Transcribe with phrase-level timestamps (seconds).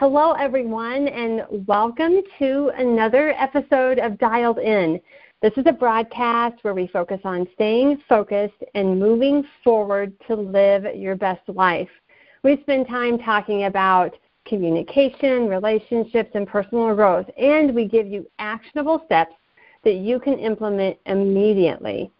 [0.00, 4.98] Hello, everyone, and welcome to another episode of Dialed In.
[5.42, 10.86] This is a broadcast where we focus on staying focused and moving forward to live
[10.96, 11.90] your best life.
[12.42, 14.16] We spend time talking about
[14.46, 19.34] communication, relationships, and personal growth, and we give you actionable steps
[19.84, 22.10] that you can implement immediately.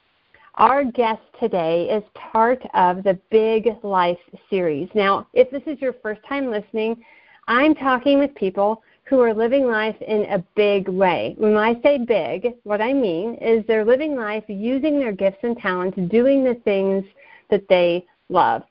[0.56, 4.18] Our guest today is part of the Big Life
[4.50, 4.90] series.
[4.94, 7.02] Now, if this is your first time listening,
[7.48, 11.34] I'm talking with people who are living life in a big way.
[11.36, 15.58] When I say big, what I mean is they're living life using their gifts and
[15.58, 17.04] talents, doing the things
[17.50, 18.62] that they love.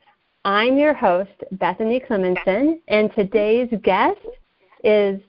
[0.45, 4.25] I'm your host, Bethany Clemenson, and today's guest
[4.83, 5.19] is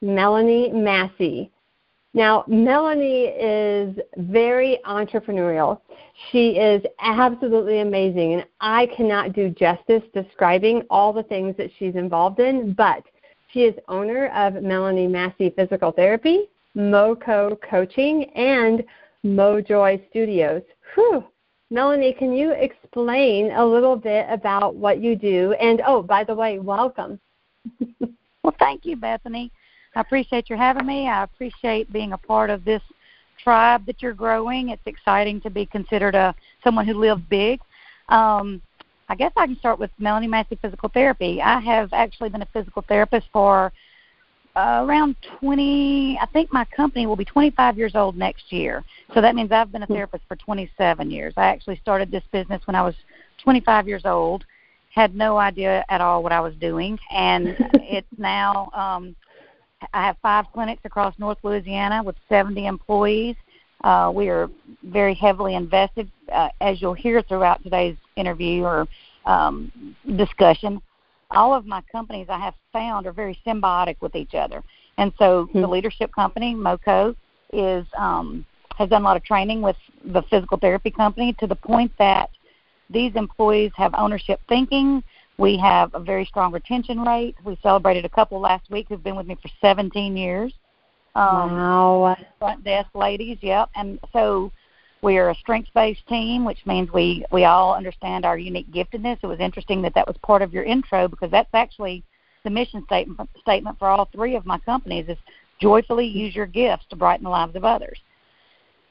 [0.00, 1.50] Melanie Massey.
[2.12, 5.80] Now, Melanie is very entrepreneurial.
[6.30, 11.94] She is absolutely amazing, and I cannot do justice describing all the things that she's
[11.94, 13.04] involved in, but
[13.52, 18.82] she is owner of Melanie Massey Physical Therapy, MoCo Coaching, and
[19.24, 20.62] MoJoy Studios.
[20.94, 21.24] Whew.
[21.70, 25.52] Melanie, can you explain a little bit about what you do?
[25.60, 27.20] And oh, by the way, welcome.
[28.42, 29.52] well, thank you, Bethany.
[29.94, 31.08] I appreciate your having me.
[31.08, 32.82] I appreciate being a part of this
[33.42, 34.68] tribe that you're growing.
[34.68, 37.60] It's exciting to be considered a someone who lives big.
[38.08, 38.60] Um,
[39.08, 41.42] I guess I can start with Melanie Massey Physical Therapy.
[41.42, 43.72] I have actually been a physical therapist for
[44.54, 46.18] uh, around 20.
[46.20, 48.84] I think my company will be 25 years old next year.
[49.14, 49.94] So that means I've been a hmm.
[49.94, 51.34] therapist for 27 years.
[51.36, 52.94] I actually started this business when I was
[53.42, 54.44] 25 years old.
[54.94, 59.14] Had no idea at all what I was doing, and it's now um,
[59.92, 63.36] I have five clinics across North Louisiana with 70 employees.
[63.82, 64.50] Uh, we are
[64.82, 68.86] very heavily invested, uh, as you'll hear throughout today's interview or
[69.24, 69.72] um,
[70.16, 70.82] discussion.
[71.30, 74.62] All of my companies I have found are very symbiotic with each other,
[74.98, 75.62] and so mm-hmm.
[75.62, 77.14] the leadership company MoCo
[77.52, 78.44] is um,
[78.76, 82.30] has done a lot of training with the physical therapy company to the point that
[82.90, 85.02] these employees have ownership thinking.
[85.40, 87.34] We have a very strong retention rate.
[87.44, 90.52] We celebrated a couple last week who've been with me for 17 years.
[91.14, 92.16] Um, wow.
[92.38, 93.70] Front desk ladies, yep.
[93.74, 94.52] And so
[95.00, 99.18] we are a strengths-based team, which means we we all understand our unique giftedness.
[99.22, 102.04] It was interesting that that was part of your intro because that's actually
[102.44, 105.18] the mission statement statement for all three of my companies is
[105.58, 107.98] joyfully use your gifts to brighten the lives of others.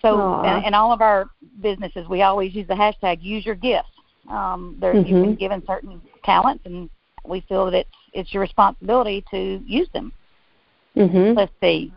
[0.01, 1.29] So, in, in all of our
[1.61, 3.89] businesses, we always use the hashtag use your gifts.
[4.29, 5.07] Um, there, mm-hmm.
[5.07, 6.89] You've been given certain talents, and
[7.25, 10.11] we feel that it's it's your responsibility to use them.
[10.95, 11.37] Mm-hmm.
[11.37, 11.93] Let's see.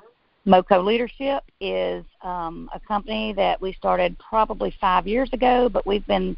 [0.46, 6.06] MoCo Leadership is um, a company that we started probably five years ago, but we've
[6.06, 6.36] been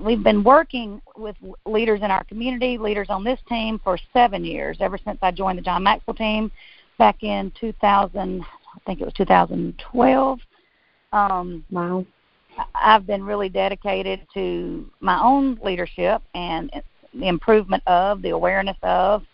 [0.00, 1.36] we've been working with
[1.66, 4.78] leaders in our community, leaders on this team for seven years.
[4.80, 6.50] Ever since I joined the John Maxwell team
[6.98, 10.38] back in 2000, I think it was 2012.
[11.12, 12.06] Um, wow.
[12.74, 16.70] I've been really dedicated to my own leadership and
[17.14, 19.24] the improvement of, the awareness of,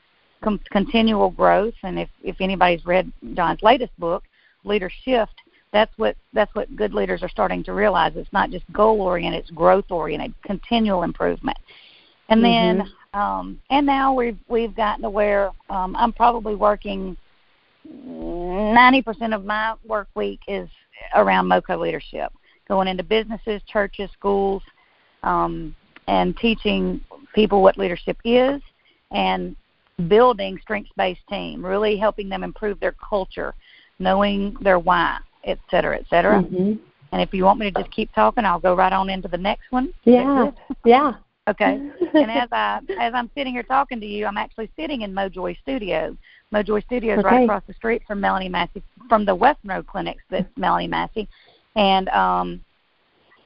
[0.42, 1.74] com- continual growth.
[1.82, 4.24] And if if anybody's read John's latest book,
[4.64, 5.34] Leader Shift,
[5.72, 8.12] that's what that's what good leaders are starting to realize.
[8.16, 11.58] It's not just goal oriented; it's growth oriented, continual improvement.
[12.28, 12.78] And mm-hmm.
[12.78, 17.16] then um, and now we've we've gotten to where um, I'm probably working.
[17.84, 20.68] Ninety percent of my work week is
[21.14, 22.32] around MoCo leadership
[22.68, 24.62] going into businesses, churches, schools,
[25.22, 25.74] um,
[26.06, 27.00] and teaching
[27.34, 28.60] people what leadership is
[29.10, 29.56] and
[30.08, 33.54] building strengths based team, really helping them improve their culture,
[33.98, 36.42] knowing their why, et cetera, et cetera.
[36.42, 36.74] Mm-hmm.
[37.10, 39.38] And if you want me to just keep talking, I'll go right on into the
[39.38, 39.92] next one.
[40.04, 40.50] Yeah.
[40.84, 41.12] Yeah.
[41.48, 41.80] Okay.
[42.12, 45.58] and as I as I'm sitting here talking to you, I'm actually sitting in MoJoy
[45.62, 46.14] Studios.
[46.52, 47.26] MoJoy Studios okay.
[47.26, 51.26] right across the street from Melanie Massey from the Western Road clinics that Melanie Massey
[51.78, 52.60] and um,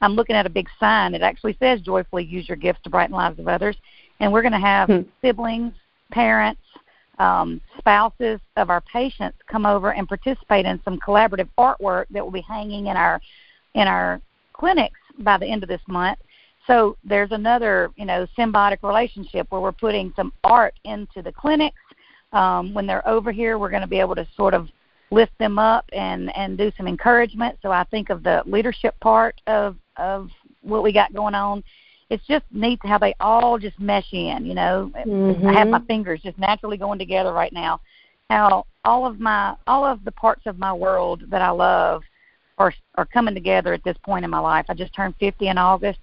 [0.01, 1.13] I'm looking at a big sign.
[1.13, 3.77] It actually says "Joyfully use your gifts to brighten lives of others."
[4.19, 5.01] And we're going to have hmm.
[5.21, 5.73] siblings,
[6.11, 6.61] parents,
[7.19, 12.31] um, spouses of our patients come over and participate in some collaborative artwork that will
[12.31, 13.21] be hanging in our
[13.75, 14.19] in our
[14.53, 16.19] clinics by the end of this month.
[16.65, 21.77] So there's another, you know, symbiotic relationship where we're putting some art into the clinics.
[22.31, 24.69] Um, when they're over here, we're going to be able to sort of
[25.13, 27.57] lift them up and and do some encouragement.
[27.61, 30.29] So I think of the leadership part of of
[30.61, 31.63] what we got going on.
[32.09, 34.45] It's just neat how they all just mesh in.
[34.45, 35.47] You know, mm-hmm.
[35.47, 37.79] I have my fingers just naturally going together right now.
[38.29, 42.03] How all of my all of the parts of my world that I love
[42.57, 44.65] are are coming together at this point in my life.
[44.69, 45.99] I just turned 50 in August,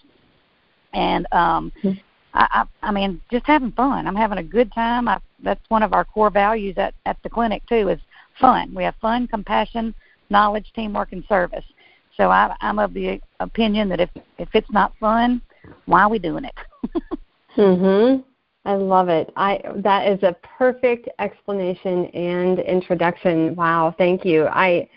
[0.93, 1.99] and um, mm-hmm.
[2.35, 4.07] I, I I mean just having fun.
[4.07, 5.09] I'm having a good time.
[5.09, 8.01] I that's one of our core values at at the clinic too is
[8.41, 8.73] fun.
[8.75, 9.95] We have fun, compassion,
[10.31, 11.65] knowledge, teamwork, and service.
[12.17, 15.41] So I, I'm of the opinion that if if it's not fun,
[15.87, 16.55] why are we doing it?
[17.57, 18.25] mhm.
[18.65, 19.33] I love it.
[19.37, 23.55] I that is a perfect explanation and introduction.
[23.55, 24.47] Wow, thank you.
[24.47, 24.89] I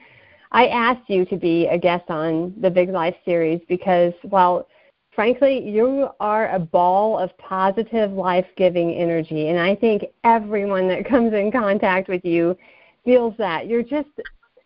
[0.52, 4.68] I asked you to be a guest on the Big Life series because well,
[5.16, 11.34] frankly, you are a ball of positive life-giving energy and I think everyone that comes
[11.34, 12.58] in contact with you
[13.06, 13.68] feels that.
[13.68, 14.10] You're just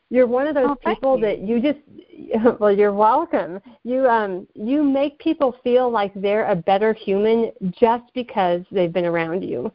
[0.10, 1.80] you're one of those oh, people that you just
[2.60, 3.60] well you're welcome.
[3.84, 9.06] You um you make people feel like they're a better human just because they've been
[9.06, 9.72] around you.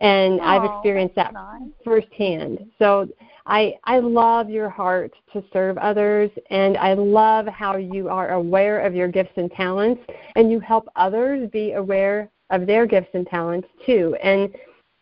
[0.00, 1.62] And oh, i've experienced that nice.
[1.84, 2.70] firsthand.
[2.78, 3.08] So
[3.46, 8.80] i i love your heart to serve others and i love how you are aware
[8.80, 10.02] of your gifts and talents
[10.36, 14.14] and you help others be aware of their gifts and talents too.
[14.22, 14.54] And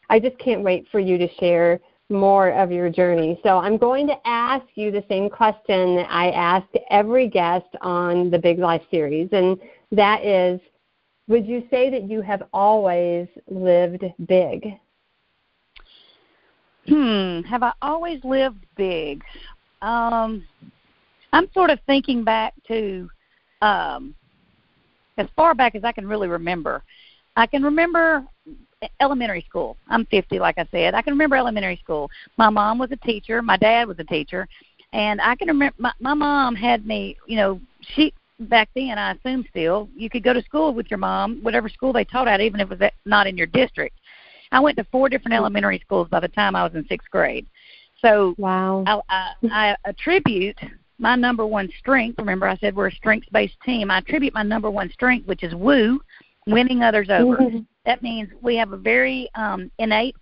[0.08, 3.38] i just can't wait for you to share more of your journey.
[3.42, 8.38] So I'm going to ask you the same question I asked every guest on the
[8.38, 9.58] Big Life series, and
[9.92, 10.60] that is
[11.28, 14.66] would you say that you have always lived big?
[16.86, 19.22] Hmm, have I always lived big?
[19.82, 20.46] Um,
[21.32, 23.10] I'm sort of thinking back to
[23.60, 24.14] um,
[25.18, 26.82] as far back as I can really remember.
[27.36, 28.26] I can remember
[29.00, 29.76] elementary school.
[29.88, 30.94] I'm 50, like I said.
[30.94, 32.10] I can remember elementary school.
[32.36, 33.42] My mom was a teacher.
[33.42, 34.48] My dad was a teacher,
[34.92, 37.16] and I can remember my, my mom had me.
[37.26, 40.98] You know, she back then, I assume still, you could go to school with your
[40.98, 43.96] mom, whatever school they taught at, even if it was not in your district.
[44.52, 47.46] I went to four different elementary schools by the time I was in sixth grade.
[48.00, 50.56] So wow, I, I, I attribute
[50.98, 52.18] my number one strength.
[52.18, 53.90] Remember, I said we're a strengths-based team.
[53.90, 56.00] I attribute my number one strength, which is woo,
[56.46, 57.36] winning others over.
[57.36, 57.58] Mm-hmm.
[57.88, 60.14] That means we have a very um, innate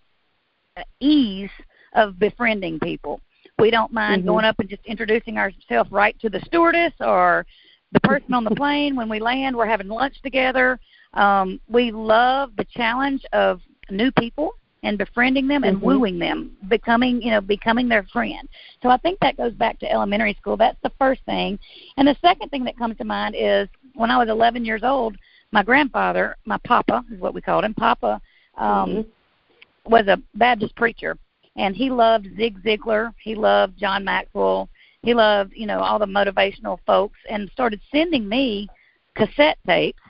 [1.01, 1.51] ease
[1.95, 3.21] of befriending people.
[3.59, 4.29] We don't mind mm-hmm.
[4.29, 7.45] going up and just introducing ourselves right to the stewardess or
[7.91, 9.57] the person on the plane when we land.
[9.57, 10.79] We're having lunch together.
[11.15, 13.61] Um, we love the challenge of
[13.91, 14.53] new people
[14.85, 15.87] and befriending them and mm-hmm.
[15.87, 18.49] wooing them, becoming you know becoming their friend.
[18.81, 20.57] So I think that goes back to elementary school.
[20.57, 21.59] That's the first thing,
[21.97, 25.17] and the second thing that comes to mind is when I was 11 years old
[25.53, 28.21] my grandfather, my papa is what we called him, Papa,
[28.57, 29.91] um, mm-hmm.
[29.91, 31.17] was a Baptist preacher,
[31.57, 33.13] and he loved Zig Ziglar.
[33.23, 34.69] He loved John Maxwell.
[35.03, 38.69] He loved, you know, all the motivational folks, and started sending me
[39.15, 40.01] cassette tapes.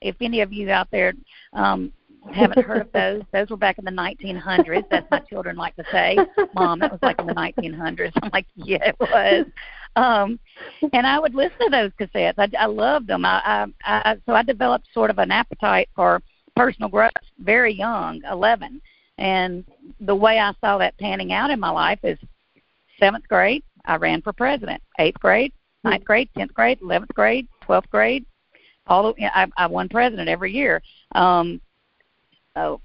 [0.00, 1.14] If any of you out there
[1.52, 1.92] um,
[2.32, 4.84] haven't heard of those, those were back in the 1900s.
[4.90, 6.18] That's my children like to say,
[6.54, 9.46] "Mom, that was like in the 1900s." I'm like, "Yeah, it was."
[9.96, 10.38] Um,
[10.92, 12.34] and I would listen to those cassettes.
[12.38, 13.24] I, I loved them.
[13.24, 16.22] I, I, I so I developed sort of an appetite for
[16.56, 18.80] personal growth very young, 11.
[19.18, 19.64] And
[20.00, 22.18] the way I saw that panning out in my life is
[22.98, 24.82] seventh grade, I ran for president.
[24.98, 25.52] Eighth grade,
[25.84, 28.24] ninth grade, tenth grade, eleventh grade, twelfth grade,
[28.86, 30.82] all the, I, I won president every year.
[31.14, 31.60] Um,
[32.56, 32.80] oh,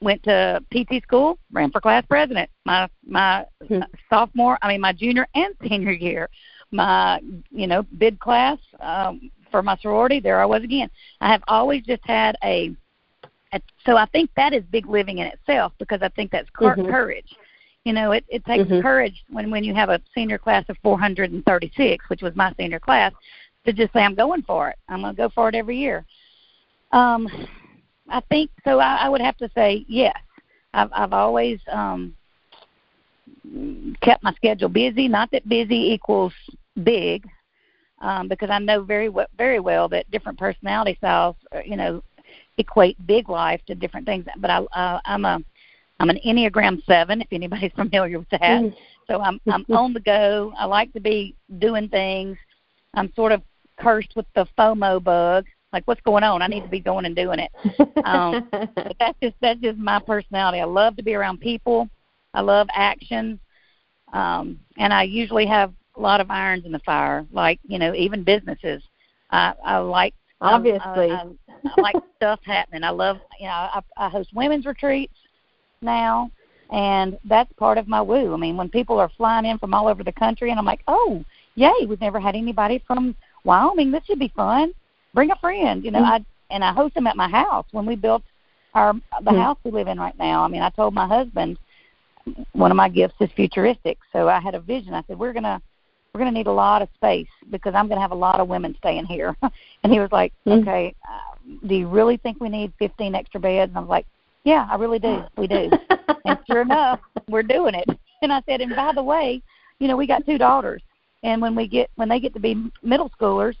[0.00, 2.50] went to PT school, ran for class president.
[2.64, 3.80] My my hmm.
[4.10, 6.28] sophomore, I mean my junior and senior year.
[6.70, 7.20] My
[7.50, 10.20] you know bid class um, for my sorority.
[10.20, 10.90] There I was again.
[11.20, 12.74] I have always just had a,
[13.52, 16.90] a so I think that is big living in itself because I think that's mm-hmm.
[16.90, 17.34] courage.
[17.84, 18.80] You know, it, it takes mm-hmm.
[18.80, 23.12] courage when when you have a senior class of 436, which was my senior class,
[23.64, 24.76] to just say I'm going for it.
[24.88, 26.04] I'm going to go for it every year.
[26.92, 27.28] Um,
[28.08, 28.78] I think so.
[28.78, 30.16] I, I would have to say yes.
[30.74, 32.14] I've I've always um,
[34.00, 35.08] kept my schedule busy.
[35.08, 36.32] Not that busy equals
[36.82, 37.26] big,
[38.00, 42.02] um, because I know very well, very well that different personality styles, uh, you know,
[42.58, 44.26] equate big life to different things.
[44.38, 45.40] But I, uh, I'm a
[45.98, 48.40] I'm an Enneagram seven, if anybody's familiar with that.
[48.40, 48.74] Mm.
[49.06, 50.52] So I'm I'm on the go.
[50.58, 52.36] I like to be doing things.
[52.94, 53.42] I'm sort of
[53.78, 56.40] cursed with the FOMO bug, like what's going on?
[56.40, 57.52] I need to be going and doing it.
[58.06, 60.58] Um, but that's just that's just my personality.
[60.58, 61.90] I love to be around people.
[62.32, 63.38] I love action,
[64.14, 67.26] um, and I usually have a lot of irons in the fire.
[67.30, 68.82] Like you know, even businesses.
[69.30, 71.10] I, I like obviously.
[71.10, 71.26] I, I,
[71.76, 72.82] I like stuff happening.
[72.82, 75.12] I love you know I, I host women's retreats
[75.82, 76.30] now,
[76.72, 78.32] and that's part of my woo.
[78.32, 80.82] I mean, when people are flying in from all over the country, and I'm like,
[80.88, 81.22] oh,
[81.54, 83.14] yay, we've never had anybody from
[83.44, 83.90] Wyoming.
[83.90, 84.72] This should be fun
[85.16, 85.84] bring a friend.
[85.84, 86.22] You know, mm-hmm.
[86.22, 88.22] I and I host them at my house when we built
[88.74, 89.40] our the mm-hmm.
[89.40, 90.44] house we live in right now.
[90.44, 91.58] I mean, I told my husband
[92.52, 94.94] one of my gifts is futuristic, so I had a vision.
[94.94, 95.60] I said we're gonna
[96.16, 98.40] we're going to need a lot of space because I'm going to have a lot
[98.40, 99.36] of women staying here.
[99.82, 100.66] and he was like, mm-hmm.
[100.66, 103.68] okay, uh, do you really think we need 15 extra beds?
[103.68, 104.06] And I was like,
[104.42, 105.22] yeah, I really do.
[105.36, 105.70] We do.
[106.24, 107.86] and sure enough, we're doing it.
[108.22, 109.42] And I said, and by the way,
[109.78, 110.80] you know, we got two daughters,
[111.22, 113.56] and when we get when they get to be middle schoolers,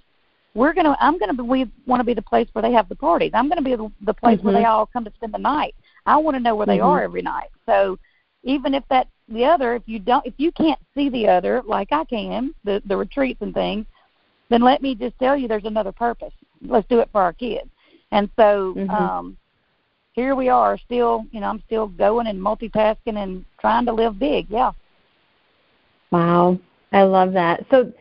[0.56, 2.96] we're gonna I'm gonna be, we want to be the place where they have the
[2.96, 3.32] parties.
[3.34, 4.46] I'm gonna be the, the place mm-hmm.
[4.46, 4.70] where they mm-hmm.
[4.70, 5.74] all come to spend the night.
[6.06, 6.86] I want to know where they mm-hmm.
[6.86, 7.50] are every night.
[7.66, 7.98] So
[8.42, 11.88] even if that the other, if you don't, if you can't see the other like
[11.92, 13.86] I can, the the retreats and things,
[14.48, 16.32] then let me just tell you, there's another purpose.
[16.62, 17.68] Let's do it for our kids.
[18.12, 18.90] And so mm-hmm.
[18.90, 19.36] um,
[20.12, 24.18] here we are, still, you know, I'm still going and multitasking and trying to live
[24.18, 24.46] big.
[24.48, 24.72] Yeah.
[26.10, 26.58] Wow,
[26.92, 27.66] I love that.
[27.70, 27.92] So,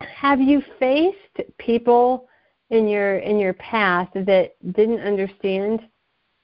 [0.00, 1.16] have you faced
[1.58, 2.28] people
[2.70, 5.80] in your in your past that didn't understand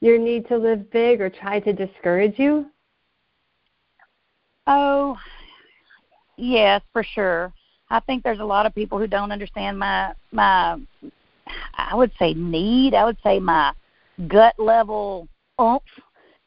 [0.01, 2.67] your need to live big or tried to discourage you?
[4.67, 5.17] Oh,
[6.37, 7.53] yes, for sure.
[7.91, 10.79] I think there's a lot of people who don't understand my my
[11.75, 12.95] I would say need.
[12.95, 13.73] I would say my
[14.29, 15.29] gut level
[15.61, 15.83] oomph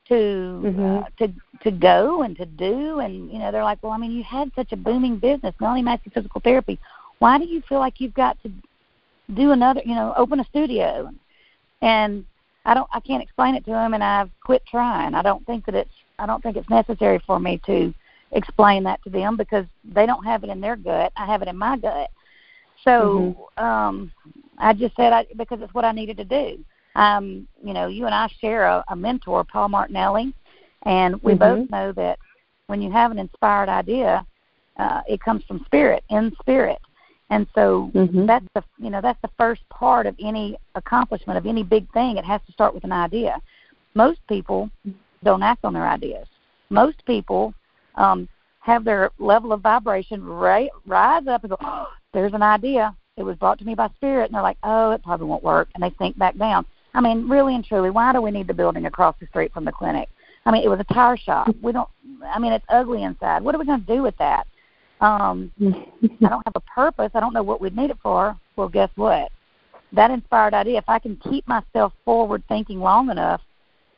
[0.08, 0.86] to mm-hmm.
[0.86, 1.34] uh, to
[1.64, 3.00] to go and to do.
[3.00, 6.12] And you know they're like well i mean you had such a booming business massey
[6.14, 6.80] physical therapy.
[7.20, 8.52] Why do you feel like you've got to
[9.34, 11.12] do another you know open a studio?
[11.82, 12.26] And
[12.66, 15.14] i don't i can't explain it to them and i've quit trying.
[15.14, 17.94] I don't think that it's i don't think it's necessary for me to
[18.32, 21.14] explain that to them because they don't have it in their gut.
[21.16, 22.12] I have it in my gut.
[22.84, 23.64] So mm-hmm.
[23.64, 24.12] um
[24.58, 26.64] i just said i because it's what i needed to do
[26.96, 30.34] um, you know, you and I share a, a mentor, Paul Martinelli,
[30.84, 31.40] and we mm-hmm.
[31.40, 32.20] both know that
[32.68, 34.26] when you have an inspired idea,
[34.78, 36.80] uh, it comes from spirit, in spirit.
[37.30, 38.26] And so mm-hmm.
[38.26, 42.18] that's the you know that's the first part of any accomplishment of any big thing.
[42.18, 43.42] It has to start with an idea.
[43.96, 44.70] Most people
[45.24, 46.28] don't act on their ideas.
[46.70, 47.54] Most people
[47.96, 52.96] um, have their level of vibration ri- rise up and go, oh, "There's an idea.
[53.18, 55.70] It was brought to me by spirit," and they're like, "Oh, it probably won't work,"
[55.74, 56.64] and they sink back down.
[56.96, 59.66] I mean, really and truly, why do we need the building across the street from
[59.66, 60.08] the clinic?
[60.46, 61.50] I mean, it was a tire shop.
[61.62, 61.90] We don't.
[62.24, 63.44] I mean, it's ugly inside.
[63.44, 64.48] What are we going to do with that?
[65.02, 67.12] Um, I don't have a purpose.
[67.14, 68.38] I don't know what we'd need it for.
[68.56, 69.30] Well, guess what?
[69.92, 70.78] That inspired idea.
[70.78, 73.42] If I can keep myself forward thinking long enough,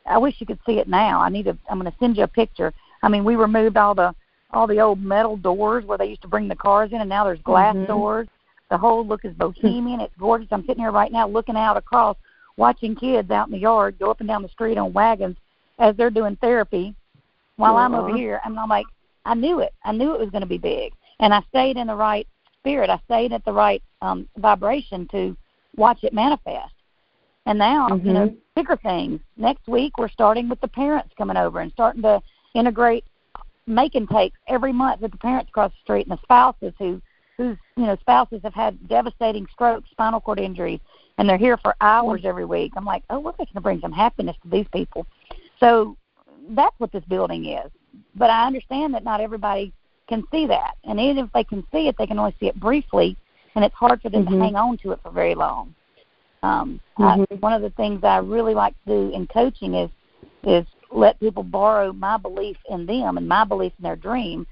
[0.08, 1.22] I wish you could see it now.
[1.22, 1.58] I need to.
[1.70, 2.74] I'm going to send you a picture.
[3.04, 4.16] I mean, we removed all the
[4.52, 7.26] all the old metal doors where they used to bring the cars in, and now
[7.26, 7.86] there's glass mm-hmm.
[7.86, 8.28] doors.
[8.72, 10.00] The whole look is bohemian.
[10.00, 10.48] It's gorgeous.
[10.52, 12.18] I'm sitting here right now looking out across
[12.58, 15.38] watching kids out in the yard go up and down the street on wagons
[15.80, 16.94] as they're doing therapy
[17.56, 17.86] while Aww.
[17.86, 18.42] I'm over here.
[18.44, 18.88] And I'm like,
[19.26, 19.74] I knew it.
[19.84, 20.94] I knew it was going to be big.
[21.20, 22.28] And I stayed in the right
[22.60, 22.90] spirit.
[22.90, 25.36] I stayed at the right um, vibration to
[25.76, 26.74] watch it manifest.
[27.46, 28.06] And now, mm-hmm.
[28.06, 28.38] you know, mm-hmm.
[28.56, 29.22] bigger things.
[29.38, 32.22] Next week, we're starting with the parents coming over and starting to
[32.54, 33.06] integrate
[33.68, 37.02] make and takes every month with the parents across the street and the spouses who
[37.38, 40.80] whose you know spouses have had devastating strokes, spinal cord injuries,
[41.18, 42.74] and they're here for hours every week.
[42.76, 45.06] I'm like, oh, we're going to bring some happiness to these people.
[45.60, 45.98] So
[46.50, 47.72] that's what this building is.
[48.16, 49.74] But I understand that not everybody
[50.08, 52.60] can see that, and even if they can see it, they can only see it
[52.60, 53.18] briefly,
[53.56, 54.36] and it's hard for them mm-hmm.
[54.36, 55.76] to hang on to it for very long.
[56.44, 57.24] Um, mm-hmm.
[57.34, 59.90] I, one of the things I really like to do in coaching is
[60.44, 64.48] is let people borrow my belief in them and my belief in their dream,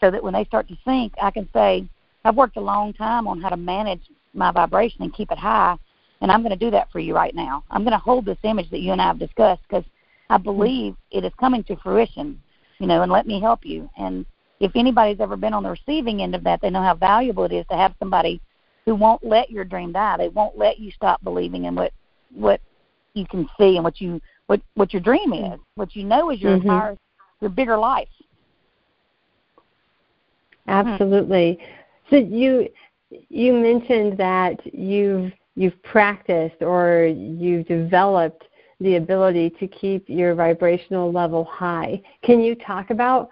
[0.00, 1.88] so that when they start to think, I can say,
[2.24, 4.02] I've worked a long time on how to manage
[4.34, 5.76] my vibration and keep it high,
[6.20, 7.64] and I'm going to do that for you right now.
[7.70, 9.84] I'm going to hold this image that you and I have discussed because
[10.30, 10.44] I mm-hmm.
[10.44, 12.40] believe it is coming to fruition,
[12.78, 13.88] you know, and let me help you.
[13.98, 14.24] And
[14.60, 17.52] if anybody's ever been on the receiving end of that, they know how valuable it
[17.52, 18.40] is to have somebody
[18.86, 20.16] who won't let your dream die.
[20.16, 21.92] They won't let you stop believing in what
[22.34, 22.60] what
[23.14, 25.54] you can see and what you what what your dream mm-hmm.
[25.54, 26.68] is, what you know is your mm-hmm.
[26.68, 26.96] entire
[27.40, 28.08] your bigger life.
[30.68, 30.88] Mm-hmm.
[30.88, 31.58] Absolutely.
[32.10, 32.68] So you
[33.28, 38.44] you mentioned that you've you've practiced or you've developed
[38.78, 42.00] the ability to keep your vibrational level high.
[42.22, 43.30] Can you talk about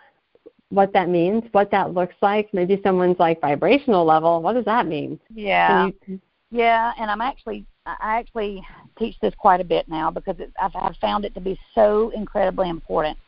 [0.71, 2.53] what that means, what that looks like?
[2.53, 4.43] Maybe someone's like vibrational level.
[4.43, 5.21] What does that mean?
[5.33, 5.91] Yeah.
[6.07, 6.21] You...
[6.51, 8.65] Yeah, and I'm actually I actually
[8.99, 12.11] teach this quite a bit now because it, I've, I've found it to be so
[12.15, 13.19] incredibly important.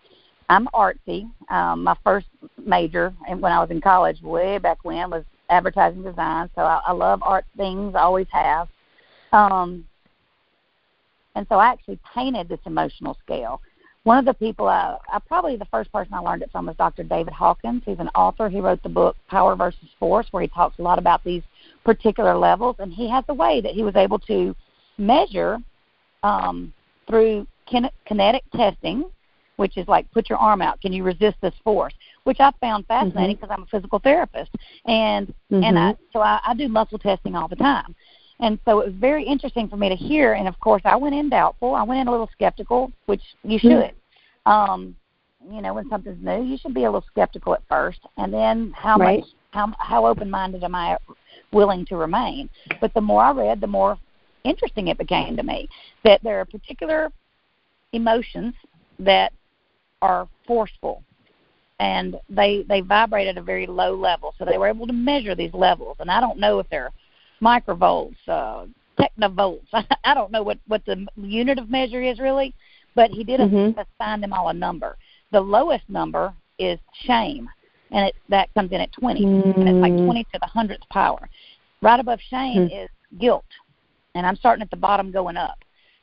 [0.48, 1.28] I'm artsy.
[1.50, 2.28] Um, my first
[2.64, 6.48] major, and when I was in college, way back when, was advertising design.
[6.54, 7.94] So I, I love art things.
[7.94, 8.68] I always have.
[9.32, 9.86] Um,
[11.34, 13.60] and so I actually painted this emotional scale.
[14.04, 16.76] One of the people, I, I probably the first person I learned it from was
[16.76, 17.02] Dr.
[17.02, 17.82] David Hawkins.
[17.84, 18.48] He's an author.
[18.48, 21.42] He wrote the book Power versus Force, where he talks a lot about these
[21.84, 22.76] particular levels.
[22.78, 24.54] And he has a way that he was able to
[24.96, 25.58] measure
[26.22, 26.72] um,
[27.08, 29.06] through kin- kinetic testing
[29.56, 30.80] which is like put your arm out.
[30.80, 31.94] Can you resist this force?
[32.24, 33.62] Which I found fascinating because mm-hmm.
[33.62, 34.50] I'm a physical therapist,
[34.86, 35.64] and mm-hmm.
[35.64, 37.94] and I, so I, I do muscle testing all the time.
[38.40, 40.34] And so it was very interesting for me to hear.
[40.34, 41.74] And of course, I went in doubtful.
[41.74, 43.68] I went in a little skeptical, which you hmm.
[43.68, 43.92] should.
[44.44, 44.96] Um,
[45.50, 48.72] you know, when something's new, you should be a little skeptical at first, and then
[48.76, 49.20] how right.
[49.20, 50.98] much, how how open-minded am I
[51.52, 52.50] willing to remain?
[52.80, 53.96] But the more I read, the more
[54.44, 55.68] interesting it became to me
[56.04, 57.10] that there are particular
[57.92, 58.54] emotions
[58.98, 59.32] that
[60.02, 61.02] are forceful
[61.78, 65.34] and they they vibrate at a very low level so they were able to measure
[65.34, 66.90] these levels and i don't know if they're
[67.42, 68.64] microvolts uh
[68.98, 69.66] technovolts
[70.04, 72.54] i don't know what what the unit of measure is really
[72.94, 73.78] but he did mm-hmm.
[73.78, 74.96] assign them all a number
[75.32, 77.48] the lowest number is shame
[77.90, 79.60] and it that comes in at 20 mm-hmm.
[79.60, 80.04] and it's like mm.
[80.04, 81.28] 20 to the hundredth power
[81.82, 82.84] right above shame mm-hmm.
[82.84, 82.88] is
[83.20, 83.44] guilt
[84.16, 85.58] and I'm starting at the bottom going up.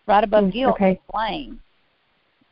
[0.06, 1.02] Right above mm, guilt okay.
[1.12, 1.60] blame.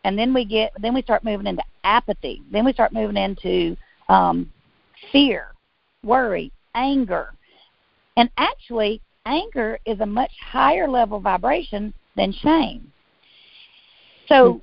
[0.03, 2.41] And then we get then we start moving into apathy.
[2.51, 3.77] Then we start moving into
[4.09, 4.51] um,
[5.11, 5.47] fear,
[6.03, 7.33] worry, anger.
[8.18, 12.91] And actually anger is a much higher level vibration than shame.
[14.27, 14.62] So mm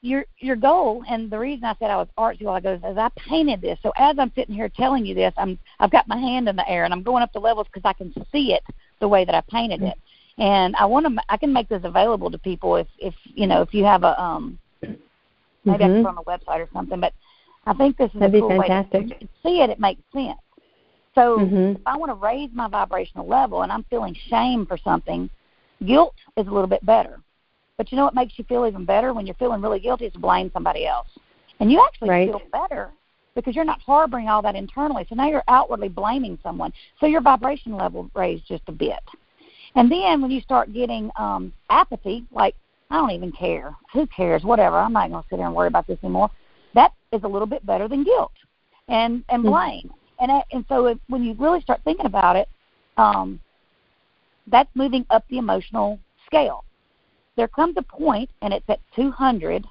[0.00, 2.96] your your goal and the reason I said I was artsy while ago is as
[2.96, 3.78] I painted this.
[3.82, 6.68] So as I'm sitting here telling you this, I'm I've got my hand in the
[6.68, 8.62] air and I'm going up the levels because I can see it
[9.00, 9.98] the way that I painted it
[10.38, 13.60] and I want to I can make this available to people if if you know
[13.62, 14.94] if you have a um maybe
[15.64, 15.70] mm-hmm.
[15.70, 16.02] I can mm-hmm.
[16.02, 17.00] put on a website or something.
[17.00, 17.12] But
[17.66, 19.02] I think this is That'd a cool fantastic.
[19.02, 19.70] way to see it.
[19.70, 20.38] It makes sense.
[21.18, 21.80] So mm-hmm.
[21.80, 25.28] if I want to raise my vibrational level and I'm feeling shame for something,
[25.84, 27.18] guilt is a little bit better.
[27.76, 30.12] But you know what makes you feel even better when you're feeling really guilty is
[30.12, 31.08] to blame somebody else.
[31.58, 32.28] And you actually right.
[32.28, 32.92] feel better
[33.34, 35.06] because you're not harboring all that internally.
[35.08, 36.72] So now you're outwardly blaming someone.
[37.00, 39.02] So your vibration level raised just a bit.
[39.74, 42.54] And then when you start getting um, apathy, like
[42.90, 45.68] I don't even care, who cares, whatever, I'm not going to sit here and worry
[45.68, 46.30] about this anymore.
[46.74, 48.32] That is a little bit better than guilt
[48.86, 49.50] and and mm-hmm.
[49.50, 49.88] blame.
[49.88, 50.07] Mm-hmm.
[50.20, 52.48] And and so if, when you really start thinking about it,
[52.96, 53.40] um,
[54.46, 56.64] that's moving up the emotional scale.
[57.36, 59.64] There comes a point, and it's at 200,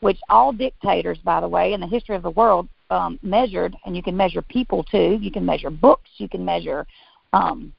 [0.00, 3.94] which all dictators, by the way, in the history of the world um, measured, and
[3.96, 5.18] you can measure people too.
[5.20, 6.10] You can measure books.
[6.16, 6.86] You can measure
[7.32, 7.72] um,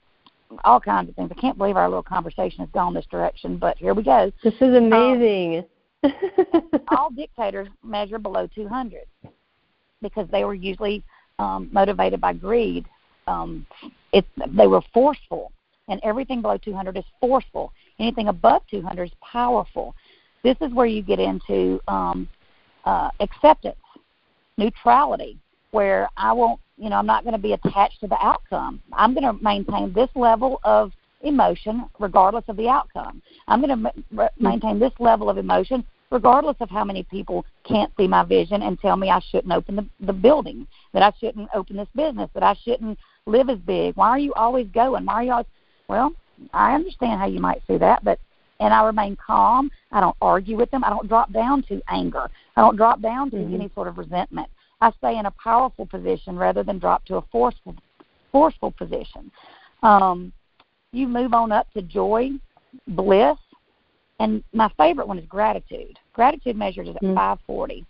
[0.63, 1.31] all kinds of things.
[1.31, 4.31] I can't believe our little conversation has gone this direction, but here we go.
[4.43, 5.65] This is amazing.
[6.03, 9.01] Um, all dictators measure below 200
[10.01, 11.03] because they were usually
[11.39, 12.85] um, motivated by greed.
[13.27, 13.65] Um,
[14.11, 15.51] it, they were forceful,
[15.87, 17.71] and everything below 200 is forceful.
[17.99, 19.95] Anything above 200 is powerful.
[20.43, 22.27] This is where you get into um,
[22.85, 23.77] uh, acceptance,
[24.57, 25.37] neutrality,
[25.71, 28.81] where I won't you know, I'm not going to be attached to the outcome.
[28.93, 30.91] I'm going to maintain this level of
[31.21, 33.21] emotion regardless of the outcome.
[33.47, 37.91] I'm going to ma- maintain this level of emotion regardless of how many people can't
[37.97, 41.49] see my vision and tell me I shouldn't open the, the building, that I shouldn't
[41.53, 43.95] open this business, that I shouldn't live as big.
[43.95, 45.05] Why are you always going?
[45.05, 45.47] Why are you always?
[45.87, 46.13] Well,
[46.53, 48.19] I understand how you might see that, but
[48.59, 49.71] and I remain calm.
[49.91, 50.83] I don't argue with them.
[50.83, 52.29] I don't drop down to anger.
[52.55, 53.55] I don't drop down to mm-hmm.
[53.55, 54.47] any sort of resentment.
[54.79, 57.75] I stay in a powerful position rather than drop to a forceful
[58.31, 59.31] forceful position.
[59.81, 60.31] Um,
[60.91, 62.31] you move on up to joy,
[62.87, 63.37] bliss,
[64.19, 65.99] and my favorite one is gratitude.
[66.13, 67.15] Gratitude measured is at mm-hmm.
[67.15, 67.85] 540.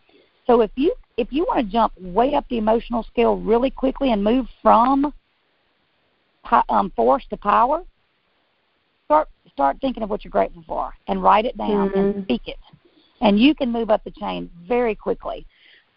[0.48, 4.12] So if you if you want to jump way up the emotional scale really quickly
[4.12, 5.14] and move from
[6.70, 7.84] um, force to power,
[9.06, 12.00] start start thinking of what you're grateful for and write it down mm-hmm.
[12.00, 12.58] and speak it,
[13.22, 15.46] and you can move up the chain very quickly.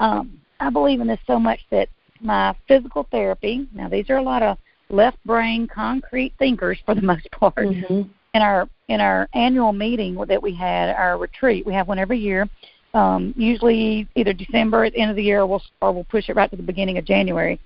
[0.01, 1.89] Um, I believe in this so much that
[2.21, 4.59] my physical therapy, now these are a lot of
[4.89, 7.57] left brain concrete thinkers for the most part.
[7.57, 8.03] Mm-hmm.
[8.37, 12.19] In our in our annual meeting that we had, our retreat, we have one every
[12.19, 12.47] year.
[12.93, 16.29] Um, usually either December at the end of the year or we'll or we'll push
[16.29, 17.59] it right to the beginning of January.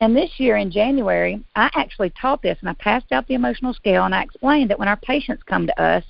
[0.00, 3.74] And this year in January, I actually taught this and I passed out the emotional
[3.74, 6.04] scale and I explained that when our patients come to us,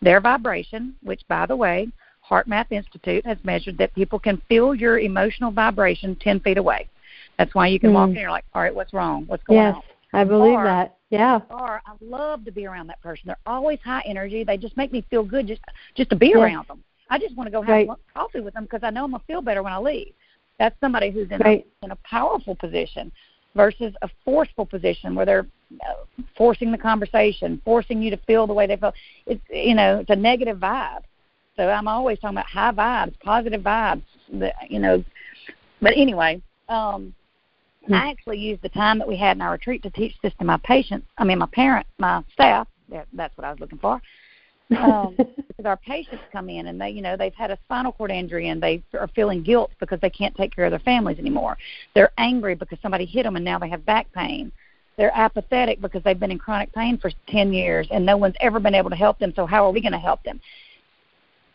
[0.00, 1.88] their vibration, which by the way,
[2.30, 6.88] HeartMath Institute has measured that people can feel your emotional vibration 10 feet away.
[7.36, 7.94] That's why you can mm.
[7.94, 9.24] walk in and you're like, all right, what's wrong?
[9.26, 9.82] What's going yes, on?
[10.12, 10.96] I believe or, that.
[11.10, 11.40] Yeah.
[11.50, 13.24] Or I love to be around that person.
[13.26, 14.44] They're always high energy.
[14.44, 15.60] They just make me feel good just
[15.96, 16.36] just to be yes.
[16.36, 16.82] around them.
[17.10, 17.88] I just want to go have right.
[18.14, 20.12] coffee with them because I know I'm gonna feel better when I leave.
[20.58, 21.66] That's somebody who's in right.
[21.82, 23.10] a in a powerful position
[23.56, 25.46] versus a forceful position where they're
[25.88, 28.92] uh, forcing the conversation, forcing you to feel the way they feel.
[29.26, 31.02] It's you know it's a negative vibe.
[31.56, 34.02] So I'm always talking about high vibes, positive vibes.
[34.34, 35.04] That you know,
[35.82, 37.12] but anyway, um,
[37.86, 37.94] hmm.
[37.94, 40.44] I actually used the time that we had in our retreat to teach this to
[40.44, 41.06] my patients.
[41.18, 42.68] I mean, my parents, my staff.
[43.12, 44.00] That's what I was looking for.
[44.78, 48.10] um, because our patients come in and they, you know, they've had a spinal cord
[48.10, 51.56] injury and they are feeling guilt because they can't take care of their families anymore.
[51.94, 54.52] They're angry because somebody hit them and now they have back pain.
[54.96, 58.60] They're apathetic because they've been in chronic pain for 10 years and no one's ever
[58.60, 59.32] been able to help them.
[59.34, 60.40] So how are we going to help them?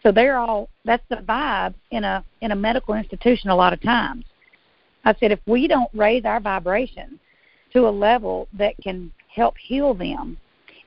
[0.04, 3.82] So they're all that's the vibe in a in a medical institution a lot of
[3.82, 4.24] times.
[5.06, 7.20] I said if we don't raise our vibration
[7.74, 10.38] to a level that can help heal them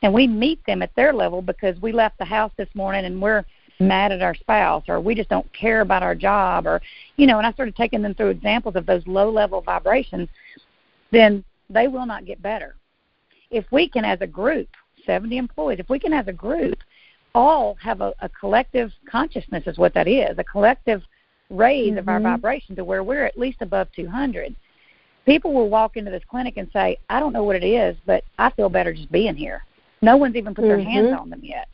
[0.03, 3.21] and we meet them at their level because we left the house this morning and
[3.21, 3.45] we're
[3.81, 6.81] mad at our spouse or we just don't care about our job or
[7.17, 10.29] you know and I started taking them through examples of those low level vibrations
[11.11, 12.75] then they will not get better.
[13.51, 14.69] If we can as a group,
[15.07, 16.79] 70 employees, if we can as a group
[17.35, 21.03] all have a, a collective consciousness is what that is, a collective
[21.51, 21.99] raise mm-hmm.
[21.99, 22.33] of our mm-hmm.
[22.33, 24.55] vibration to where we're at least above 200.
[25.27, 28.25] People will walk into this clinic and say, I don't know what it is, but
[28.39, 29.63] I feel better just being here.
[30.01, 30.69] No one's even put mm-hmm.
[30.69, 31.69] their hands on them yet.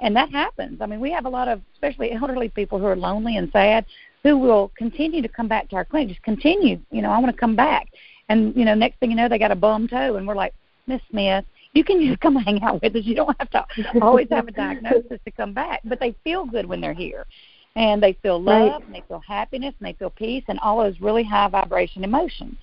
[0.00, 0.80] And that happens.
[0.80, 3.86] I mean, we have a lot of, especially elderly people who are lonely and sad,
[4.22, 6.08] who will continue to come back to our clinic.
[6.08, 7.88] Just continue, you know, I want to come back.
[8.28, 10.54] And, you know, next thing you know, they got a bum toe, and we're like,
[10.86, 13.04] Miss Smith, you can just come hang out with us.
[13.04, 13.64] You don't have to
[14.00, 15.80] always have a diagnosis to come back.
[15.84, 17.26] But they feel good when they're here.
[17.74, 18.84] And they feel love, right.
[18.84, 22.56] and they feel happiness, and they feel peace, and all those really high vibration emotions.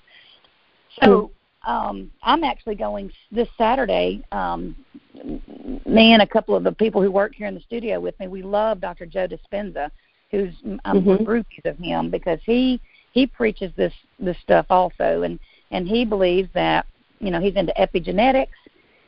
[1.02, 1.32] So
[1.64, 1.70] hmm.
[1.70, 4.22] um, I'm actually going this Saturday.
[4.30, 4.76] Um,
[5.84, 8.28] me and a couple of the people who work here in the studio with me,
[8.28, 9.06] we love Dr.
[9.06, 9.90] Joe Dispenza,
[10.30, 11.24] who's um, mm-hmm.
[11.24, 12.80] groupies of him because he
[13.12, 15.38] he preaches this this stuff also, and
[15.70, 16.86] and he believes that
[17.18, 18.48] you know he's into epigenetics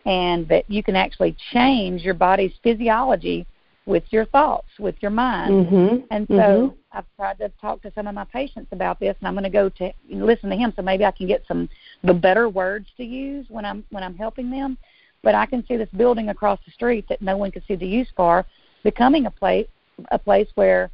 [0.04, 3.46] and that you can actually change your body's physiology
[3.86, 5.66] with your thoughts, with your mind.
[5.66, 5.96] Mm-hmm.
[6.10, 6.76] And so mm-hmm.
[6.92, 9.50] I've tried to talk to some of my patients about this, and I'm going to
[9.50, 11.68] go to listen to him, so maybe I can get some
[12.04, 14.78] the better words to use when I'm when I'm helping them.
[15.22, 17.86] But I can see this building across the street that no one could see the
[17.86, 18.44] use for
[18.82, 19.68] becoming a place
[20.10, 20.90] a place where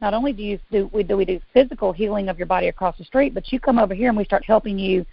[0.00, 2.96] not only do you do we do we do physical healing of your body across
[2.98, 5.04] the street, but you come over here and we start helping you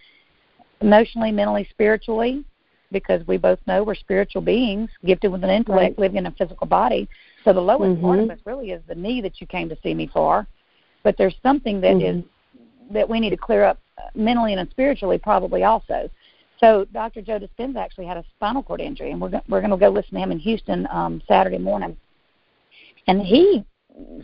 [0.82, 2.44] emotionally, mentally, spiritually,
[2.92, 6.00] because we both know we're spiritual beings, gifted with an intellect, right.
[6.00, 7.08] living in a physical body.
[7.44, 8.02] So the lowest mm-hmm.
[8.02, 10.48] part of us really is the knee that you came to see me for.
[11.04, 12.20] But there's something that mm-hmm.
[12.20, 12.26] is
[12.92, 13.80] that we need to clear up
[14.16, 16.10] mentally and spiritually, probably also.
[16.60, 17.22] So Dr.
[17.22, 19.90] Joe Dispenza actually had a spinal cord injury, and we're go- we're going to go
[19.90, 21.96] listen to him in Houston um, Saturday morning.
[23.08, 23.64] And he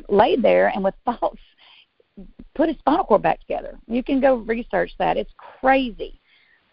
[0.10, 1.40] laid there and with thoughts
[2.56, 3.78] put his spinal cord back together.
[3.88, 5.18] You can go research that.
[5.18, 6.20] It's crazy.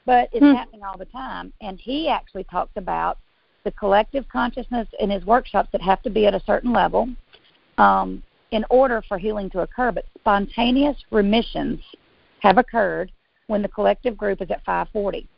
[0.04, 0.54] But it's hmm.
[0.54, 1.52] happening all the time.
[1.60, 3.18] And he actually talked about
[3.64, 7.08] the collective consciousness in his workshops that have to be at a certain level
[7.78, 9.92] um, in order for healing to occur.
[9.92, 11.80] But spontaneous remissions
[12.40, 13.12] have occurred
[13.46, 15.28] when the collective group is at 540.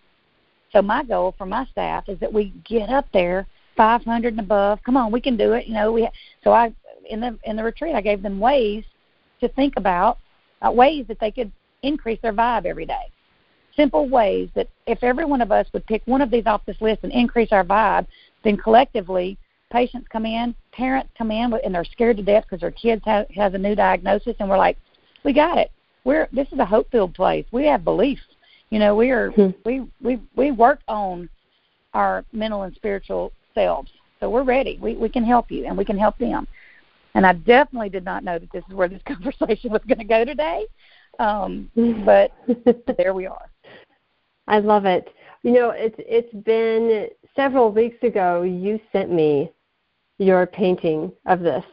[0.72, 3.46] So my goal for my staff is that we get up there
[3.76, 4.80] 500 and above.
[4.84, 5.66] Come on, we can do it.
[5.66, 6.08] You know, we.
[6.42, 6.72] So I
[7.08, 8.84] in the in the retreat, I gave them ways
[9.40, 10.18] to think about
[10.66, 13.10] uh, ways that they could increase their vibe every day.
[13.76, 16.80] Simple ways that if every one of us would pick one of these off this
[16.80, 18.06] list and increase our vibe,
[18.44, 19.36] then collectively,
[19.70, 23.28] patients come in, parents come in, and they're scared to death because their kids have
[23.30, 24.76] has a new diagnosis, and we're like,
[25.24, 25.72] we got it.
[26.04, 27.46] We're this is a hope filled place.
[27.50, 28.20] We have belief.
[28.70, 29.50] You know, we are hmm.
[29.64, 31.28] we we we work on
[31.94, 33.90] our mental and spiritual selves.
[34.20, 34.78] So we're ready.
[34.80, 36.46] We we can help you and we can help them.
[37.14, 40.04] And I definitely did not know that this is where this conversation was going to
[40.04, 40.66] go today.
[41.18, 41.70] Um,
[42.04, 42.32] but
[42.98, 43.50] there we are.
[44.46, 45.08] I love it.
[45.42, 49.50] You know, it's it's been several weeks ago you sent me
[50.18, 51.64] your painting of this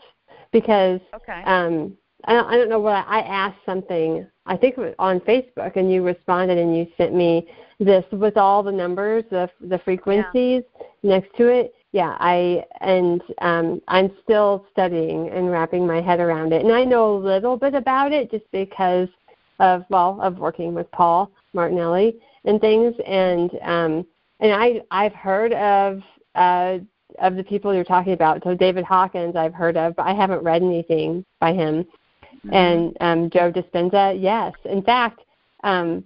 [0.52, 1.44] because okay.
[1.46, 4.96] um I don't, I don't know what I, I asked something I think it was
[5.00, 7.48] on Facebook and you responded and you sent me
[7.82, 11.18] this with all the numbers the the frequencies yeah.
[11.18, 16.54] next to it yeah i and um i'm still studying and wrapping my head around
[16.54, 19.10] it and i know a little bit about it just because
[19.60, 24.06] of well of working with paul martinelli and things and um
[24.40, 26.02] and i i've heard of
[26.36, 26.78] uh
[27.20, 30.44] of the people you're talking about so david hawkins i've heard of but i haven't
[30.44, 31.84] read anything by him
[32.46, 32.54] mm-hmm.
[32.54, 35.22] and um joe dispenza yes in fact
[35.64, 36.04] um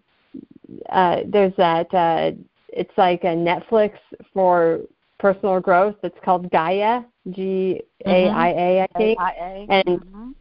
[0.89, 2.32] uh there's that uh
[2.69, 3.93] it's like a netflix
[4.34, 4.82] for
[5.19, 5.95] personal growth.
[6.04, 9.19] It's called Gaia, G A I A, I think.
[9.19, 9.67] A-I-A.
[9.69, 10.32] And mm-hmm.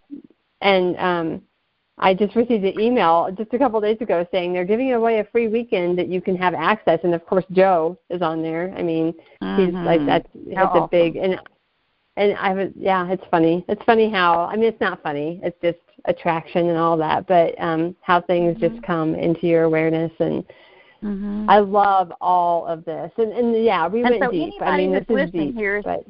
[0.60, 1.42] and um,
[1.98, 5.20] I just received an email just a couple of days ago saying they're giving away
[5.20, 6.98] a free weekend that you can have access.
[7.04, 8.74] And of course, Joe is on there.
[8.76, 9.64] I mean, mm-hmm.
[9.64, 11.40] he's like that's it's a big and
[12.16, 13.64] and I was yeah, it's funny.
[13.68, 15.40] It's funny how I mean it's not funny.
[15.44, 18.74] It's just attraction and all that, but um how things mm-hmm.
[18.74, 20.44] just come into your awareness and
[21.04, 21.50] Mm-hmm.
[21.50, 24.54] I love all of this, and and yeah, we and went so deep.
[24.62, 25.54] I mean, this is deep.
[25.54, 26.02] Here, but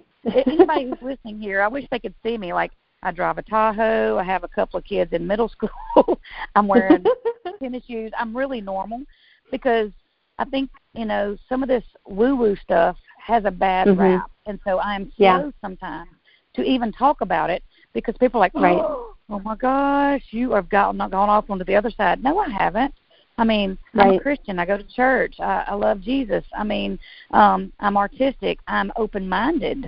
[0.46, 2.52] anybody who's listening here, I wish they could see me.
[2.52, 2.70] Like
[3.04, 4.18] I drive a Tahoe.
[4.18, 5.48] I have a couple of kids in middle
[5.94, 6.18] school.
[6.56, 7.04] I'm wearing
[7.62, 8.10] tennis shoes.
[8.18, 9.02] I'm really normal
[9.50, 9.90] because
[10.38, 14.00] I think you know some of this woo-woo stuff has a bad mm-hmm.
[14.00, 15.50] rap, and so I'm slow yeah.
[15.60, 16.10] sometimes
[16.54, 17.62] to even talk about it
[17.92, 18.78] because people are like, right.
[19.30, 22.22] oh my gosh, you have gotten gone off onto the other side.
[22.22, 22.94] No, I haven't.
[23.36, 24.60] I mean, I'm a Christian.
[24.60, 25.34] I go to church.
[25.40, 26.44] I, I love Jesus.
[26.56, 26.98] I mean,
[27.32, 28.60] um, I'm artistic.
[28.68, 29.86] I'm open-minded.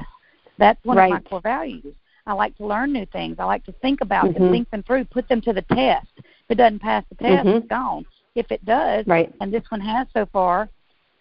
[0.58, 1.12] That's one right.
[1.12, 1.94] of my core values.
[2.26, 3.36] I like to learn new things.
[3.38, 4.42] I like to think about mm-hmm.
[4.42, 6.08] them, think them through, put them to the test.
[6.18, 7.58] If it doesn't pass the test, mm-hmm.
[7.58, 8.04] it's gone.
[8.34, 9.32] If it does, right.
[9.40, 10.68] and this one has so far,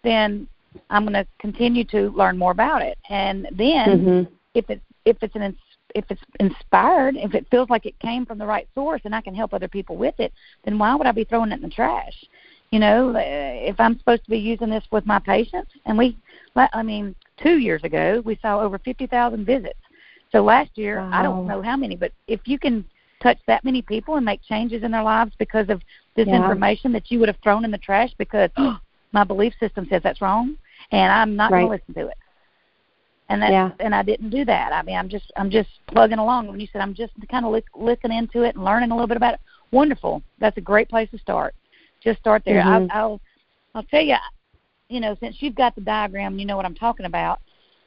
[0.04, 0.46] then
[0.90, 2.98] I'm going to continue to learn more about it.
[3.08, 4.34] And then mm-hmm.
[4.54, 5.56] if it's if it's an
[5.94, 9.22] if it's inspired, if it feels like it came from the right source and I
[9.22, 10.32] can help other people with it,
[10.64, 12.24] then why would I be throwing it in the trash?
[12.70, 16.18] You know, uh, if I'm supposed to be using this with my patients, and we,
[16.54, 19.78] I mean, two years ago we saw over 50,000 visits.
[20.32, 21.10] So last year, wow.
[21.12, 22.84] I don't know how many, but if you can
[23.22, 25.80] touch that many people and make changes in their lives because of
[26.16, 26.36] this yeah.
[26.36, 28.78] information that you would have thrown in the trash because oh,
[29.12, 30.56] my belief system says that's wrong,
[30.90, 31.60] and I'm not right.
[31.60, 32.18] going to listen to it
[33.28, 33.70] and that yeah.
[33.80, 34.72] and I didn't do that.
[34.72, 36.48] I mean, I'm just I'm just plugging along.
[36.48, 39.08] When you said I'm just kind of lick, looking into it and learning a little
[39.08, 39.40] bit about it,
[39.72, 40.22] wonderful.
[40.38, 41.54] That's a great place to start.
[42.02, 42.62] Just start there.
[42.62, 42.90] Mm-hmm.
[42.90, 43.20] I, I'll
[43.74, 44.16] I'll tell you,
[44.88, 47.40] you know, since you've got the diagram, you know what I'm talking about.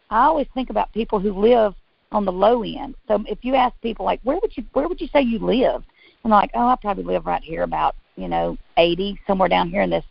[0.10, 1.74] I always think about people who live
[2.12, 2.96] on the low end.
[3.08, 5.84] So if you ask people like, where would you where would you say you live?
[6.24, 9.70] And they're like, oh, I probably live right here, about you know, 80, somewhere down
[9.70, 10.04] here in this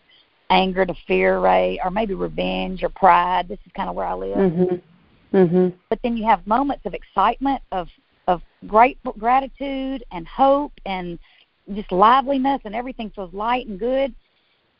[0.50, 3.48] anger to fear rate, or maybe revenge or pride.
[3.48, 4.38] This is kind of where I live.
[4.38, 5.36] Mm-hmm.
[5.36, 5.76] Mm-hmm.
[5.90, 7.88] But then you have moments of excitement, of
[8.28, 11.18] of grateful gratitude and hope and
[11.74, 14.14] just liveliness, and everything feels light and good.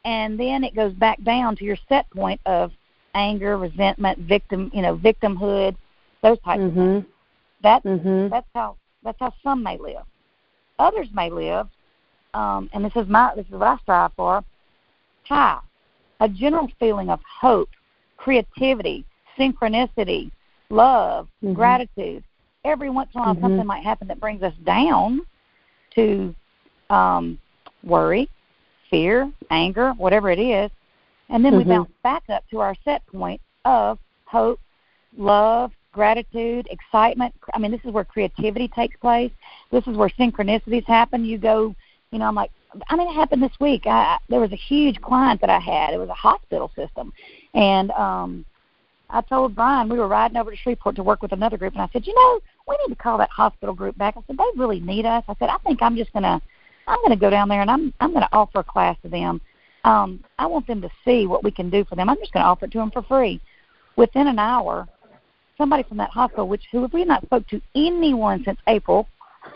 [0.05, 2.73] And then it goes back down to your set point of
[3.15, 5.77] anger, resentment, victim, you know, victimhood,
[6.23, 6.81] those types mm-hmm.
[6.81, 7.05] of things.
[7.63, 8.29] That's mm-hmm.
[8.29, 10.05] that's how that's how some may live.
[10.79, 11.67] Others may live,
[12.35, 14.45] um, and this is my this is what I strive for.
[15.25, 15.59] High,
[16.21, 17.69] a general feeling of hope,
[18.17, 19.05] creativity,
[19.39, 20.31] synchronicity,
[20.71, 21.53] love, mm-hmm.
[21.53, 22.25] gratitude.
[22.65, 23.45] Every once in a while, mm-hmm.
[23.45, 25.21] something might happen that brings us down
[25.95, 26.35] to
[26.91, 27.39] um,
[27.83, 28.29] worry,
[28.91, 30.71] fear, anger, whatever it is,
[31.29, 31.71] and then we Mm-hmm.
[31.71, 34.61] bounce back up to our set point of hope,
[35.17, 37.35] love, gratitude, excitement.
[37.55, 39.33] I mean, this is where creativity takes place.
[39.71, 41.25] This is where synchronicities happen.
[41.25, 41.75] You go,
[42.11, 42.51] you know, I'm like,
[42.89, 43.87] I mean, it happened this week.
[43.87, 45.95] I, there was a huge client that I had.
[45.95, 47.13] It was a hospital system,
[47.55, 48.45] and um,
[49.11, 51.83] I told Brian we were riding over to Shreveport to work with another group, and
[51.83, 54.17] I said, you know, we need to call that hospital group back.
[54.17, 55.25] I said they really need us.
[55.29, 56.41] I said I think I'm just gonna
[56.87, 59.41] I'm gonna go down there and I'm I'm gonna offer a class to them.
[59.85, 62.11] Um, I want them to see what we can do for them.
[62.11, 63.41] I'm just gonna offer it to them for free.
[63.97, 64.87] Within an hour,
[65.59, 69.07] somebody from that hospital, which who we not spoke to anyone since April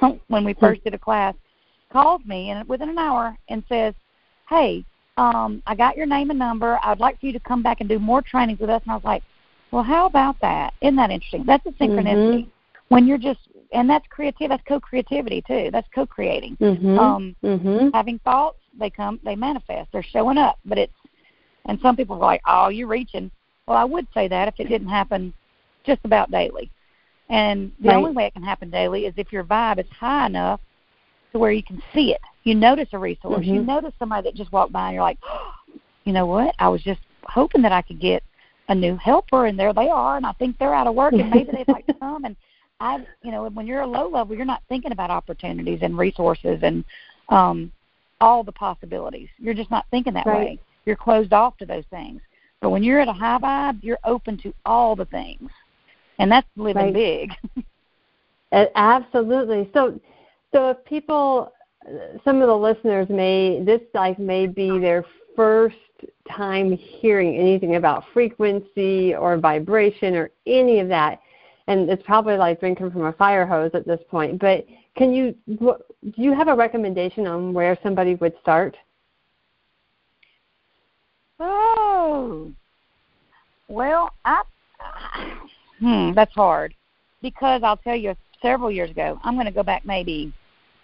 [0.29, 1.35] when we first did a class,
[1.91, 3.95] calls me and within an hour and says,
[4.49, 4.85] "Hey,
[5.17, 6.79] um, I got your name and number.
[6.83, 8.97] I'd like for you to come back and do more trainings with us." And I
[8.97, 9.23] was like,
[9.73, 10.75] well, how about that?
[10.83, 11.45] Isn't that interesting?
[11.47, 12.43] That's a synchronicity.
[12.43, 12.51] Mm-hmm.
[12.89, 13.41] When you're just,
[13.73, 14.51] and that's creative.
[14.51, 15.71] That's co-creativity too.
[15.73, 16.59] That's co-creating.
[16.59, 16.99] Mm-hmm.
[16.99, 17.89] Um, mm-hmm.
[17.95, 19.91] Having thoughts, they come, they manifest.
[19.91, 20.59] They're showing up.
[20.67, 20.93] But it's,
[21.65, 23.31] and some people are like, oh, you're reaching.
[23.67, 25.33] Well, I would say that if it didn't happen
[25.85, 26.71] just about daily.
[27.29, 27.97] And the right.
[27.97, 30.61] only way it can happen daily is if your vibe is high enough
[31.33, 32.21] to where you can see it.
[32.45, 33.41] You notice a resource.
[33.41, 33.55] Mm-hmm.
[33.55, 35.53] You notice somebody that just walked by and you're like, oh,
[36.05, 36.55] you know what?
[36.59, 38.23] I was just hoping that I could get
[38.69, 41.31] a new helper and there they are and I think they're out of work and
[41.31, 42.37] maybe they'd like to come and
[42.81, 46.61] I you know when you're a low level you're not thinking about opportunities and resources
[46.63, 46.85] and
[47.29, 47.73] um
[48.23, 49.29] all the possibilities.
[49.39, 50.39] You're just not thinking that right.
[50.39, 50.59] way.
[50.87, 52.21] You're closed off to those things.
[52.61, 55.51] But when you're at a high vibe, you're open to all the things.
[56.19, 56.95] And that's living right.
[56.95, 57.65] big.
[58.75, 59.71] Absolutely.
[59.73, 59.99] So
[60.53, 61.53] so if people
[62.25, 65.77] some of the listeners may this like may be their first
[66.31, 71.21] time hearing anything about frequency or vibration or any of that
[71.67, 74.65] and it's probably like drinking from a fire hose at this point but
[74.97, 75.75] can you do
[76.17, 78.77] you have a recommendation on where somebody would start
[81.41, 82.53] oh
[83.69, 84.43] well i
[85.83, 86.75] hmm that's hard
[87.21, 90.33] because i'll tell you several years ago i'm going to go back maybe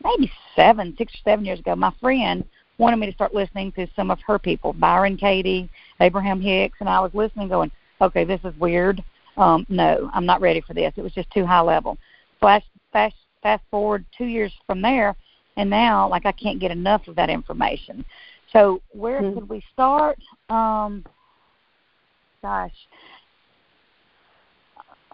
[0.02, 2.44] maybe seven six or seven years ago my friend
[2.78, 5.68] wanted me to start listening to some of her people, Byron Katie,
[6.00, 9.02] Abraham Hicks, and I was listening, going, okay, this is weird.
[9.36, 10.92] Um, no, I'm not ready for this.
[10.96, 11.98] It was just too high level.
[12.40, 15.14] Flash, fast, fast forward two years from there,
[15.56, 18.04] and now like I can't get enough of that information.
[18.52, 19.34] So where mm-hmm.
[19.34, 20.18] could we start?
[20.48, 21.04] Um,
[22.42, 22.72] gosh,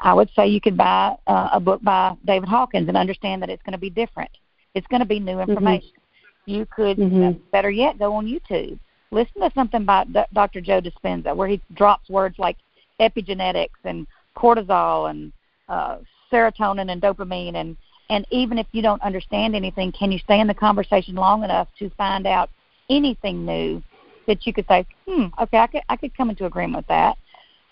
[0.05, 3.49] I would say you could buy uh, a book by David Hawkins and understand that
[3.49, 4.31] it's going to be different.
[4.75, 5.89] It's going to be new information.
[5.89, 6.51] Mm-hmm.
[6.51, 7.41] You could, mm-hmm.
[7.51, 8.79] better yet, go on YouTube.
[9.11, 10.61] Listen to something by D- Dr.
[10.61, 12.59] Joe Dispenza where he drops words like
[13.01, 15.33] epigenetics and cortisol and
[15.71, 15.99] uh,
[16.31, 17.77] serotonin and dopamine and
[18.11, 21.69] and even if you don't understand anything, can you stay in the conversation long enough
[21.79, 22.51] to find out
[22.91, 23.83] anything new
[24.27, 27.17] that you could say, hmm, okay, I could I could come into agreement with that,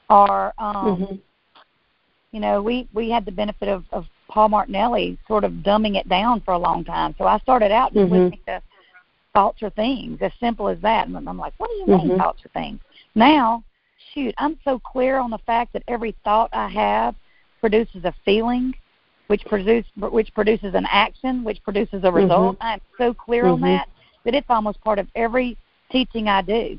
[0.09, 1.15] or um, mm-hmm.
[2.33, 6.09] You know, we we had the benefit of, of Paul Martinelli sort of dumbing it
[6.09, 7.15] down for a long time.
[7.19, 8.15] So I started out just mm-hmm.
[8.15, 8.63] listening to
[9.35, 12.19] thoughts or things, as simple as that, and I'm like, what do you mean mm-hmm.
[12.19, 12.81] thoughts or things?
[13.15, 13.63] Now,
[14.13, 17.15] shoot, I'm so clear on the fact that every thought I have
[17.61, 18.75] produces a feeling,
[19.27, 22.57] which produce which produces an action, which produces a result.
[22.57, 22.67] Mm-hmm.
[22.67, 23.67] I'm so clear on mm-hmm.
[23.67, 23.89] that
[24.25, 25.59] that it's almost part of every
[25.91, 26.79] teaching I do.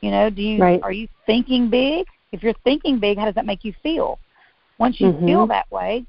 [0.00, 0.82] You know, do you right.
[0.82, 2.06] are you thinking big?
[2.32, 4.18] If you're thinking big, how does that make you feel?
[4.78, 5.26] Once you mm-hmm.
[5.26, 6.04] feel that way,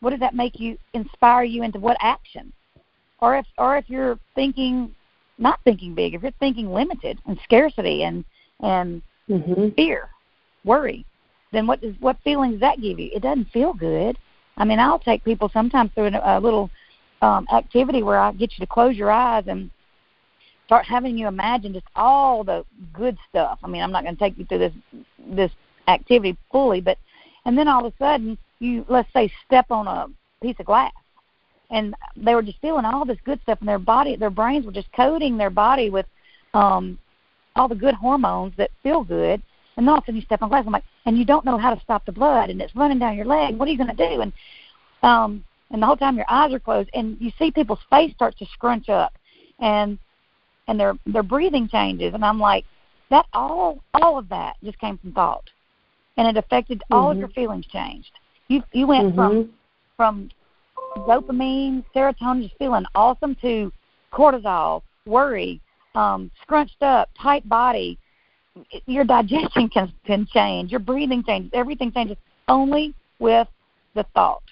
[0.00, 2.52] what does that make you inspire you into what action?
[3.20, 4.94] Or if or if you're thinking
[5.38, 8.24] not thinking big, if you're thinking limited and scarcity and
[8.60, 9.68] and mm-hmm.
[9.76, 10.08] fear,
[10.64, 11.04] worry,
[11.52, 13.10] then what does what feelings does that give you?
[13.12, 14.18] It doesn't feel good.
[14.56, 16.68] I mean, I'll take people sometimes through a, a little
[17.22, 19.70] um, activity where I get you to close your eyes and
[20.66, 23.58] start having you imagine just all the good stuff.
[23.62, 24.72] I mean, I'm not going to take you through this
[25.30, 25.50] this
[25.88, 26.98] activity fully, but
[27.44, 30.06] and then all of a sudden you let's say step on a
[30.40, 30.92] piece of glass.
[31.70, 34.14] And they were just feeling all this good stuff in their body.
[34.14, 36.06] Their brains were just coating their body with
[36.54, 36.98] um
[37.56, 39.42] all the good hormones that feel good.
[39.76, 40.64] And then all of a sudden you step on glass.
[40.66, 43.16] I'm like and you don't know how to stop the blood and it's running down
[43.16, 43.56] your leg.
[43.56, 44.20] What are you going to do?
[44.20, 44.32] And
[45.02, 48.36] um and the whole time your eyes are closed and you see people's face start
[48.38, 49.12] to scrunch up
[49.58, 49.98] and
[50.68, 52.14] and their their breathing changes.
[52.14, 52.64] And I'm like
[53.10, 55.48] that all all of that just came from thought
[56.16, 56.94] and it affected mm-hmm.
[56.94, 57.40] all of your mm-hmm.
[57.40, 58.10] feelings changed
[58.48, 59.16] you you went mm-hmm.
[59.16, 59.50] from
[59.96, 60.30] from
[61.08, 63.72] dopamine serotonin just feeling awesome to
[64.12, 65.60] cortisol worry
[65.94, 67.98] um scrunched up tight body
[68.86, 72.16] your digestion can can change your breathing changes everything changes
[72.48, 73.48] only with
[73.94, 74.42] the thought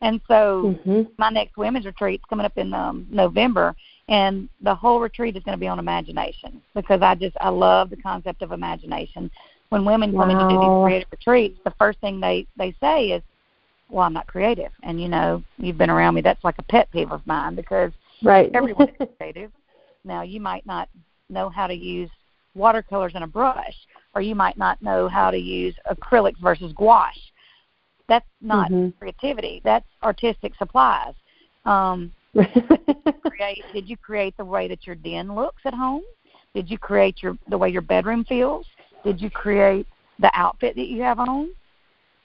[0.00, 1.02] and so mm-hmm.
[1.16, 3.74] my next women's retreat is coming up in um, November,
[4.08, 7.90] and the whole retreat is going to be on imagination because I just I love
[7.90, 9.30] the concept of imagination.
[9.70, 10.22] When women wow.
[10.22, 13.22] come in to do these creative retreats, the first thing they they say is,
[13.90, 16.22] "Well, I'm not creative," and you know you've been around me.
[16.22, 18.50] That's like a pet peeve of mine because right.
[18.54, 19.50] everyone is creative.
[20.04, 20.88] Now you might not
[21.28, 22.10] know how to use
[22.54, 23.76] watercolors and a brush,
[24.14, 27.20] or you might not know how to use acrylics versus gouache.
[28.08, 28.98] That's not mm-hmm.
[28.98, 29.60] creativity.
[29.64, 31.14] That's artistic supplies.
[31.66, 32.10] Um,
[33.26, 36.02] create, did you create the way that your den looks at home?
[36.54, 38.66] Did you create your the way your bedroom feels?
[39.04, 39.86] Did you create
[40.18, 41.50] the outfit that you have on?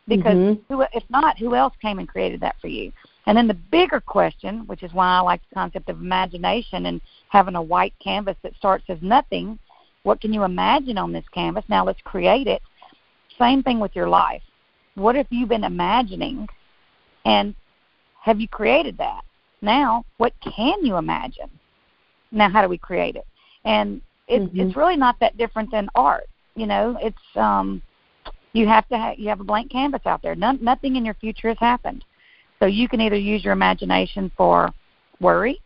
[0.08, 0.74] Because mm-hmm.
[0.74, 2.92] who, if not, who else came and created that for you?
[3.26, 7.00] And then the bigger question, which is why I like the concept of imagination and
[7.30, 9.58] having a white canvas that starts as nothing.
[10.04, 11.64] What can you imagine on this canvas?
[11.70, 12.62] Now let's create it.
[13.40, 14.42] Same thing with your life.
[14.96, 16.48] What have you been imagining?
[17.26, 17.56] And
[18.22, 19.22] have you created that?
[19.62, 21.50] Now, what can you imagine?
[22.32, 23.26] Now, how do we create it?
[23.64, 24.60] And it's mm-hmm.
[24.60, 26.28] it's really not that different than art.
[26.56, 27.82] You know, it's um,
[28.54, 30.36] you have to have you have a blank canvas out there.
[30.36, 32.06] None, nothing in your future has happened,
[32.60, 34.72] so you can either use your imagination for
[35.20, 35.60] worry,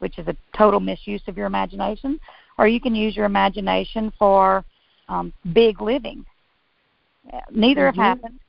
[0.00, 2.18] which is a total misuse of your imagination,
[2.58, 4.64] or you can use your imagination for
[5.08, 6.24] um, big living.
[7.50, 8.00] Neither mm-hmm.
[8.00, 8.40] have happened.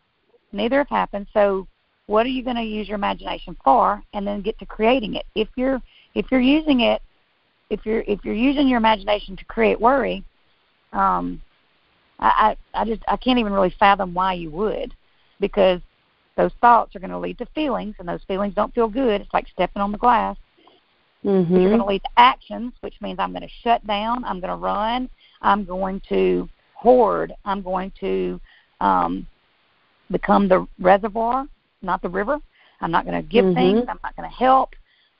[0.51, 1.27] Neither have happened.
[1.33, 1.67] So
[2.07, 5.25] what are you going to use your imagination for and then get to creating it
[5.35, 5.81] if you're
[6.15, 7.01] if you're using it
[7.69, 10.23] if you're if you're using your imagination to create worry
[10.91, 11.41] um
[12.19, 14.93] i i, I just i can't even really fathom why you would
[15.39, 15.81] because
[16.35, 19.33] those thoughts are going to lead to feelings and those feelings don't feel good it's
[19.33, 20.37] like stepping on the glass
[21.23, 21.55] mm-hmm.
[21.55, 24.49] you're going to lead to actions which means i'm going to shut down i'm going
[24.49, 25.09] to run
[25.41, 28.39] i'm going to hoard i'm going to
[28.81, 29.25] um
[30.11, 31.47] become the reservoir
[31.83, 32.39] not the river.
[32.81, 33.55] I'm not going to give mm-hmm.
[33.55, 33.85] things.
[33.87, 34.71] I'm not going to help.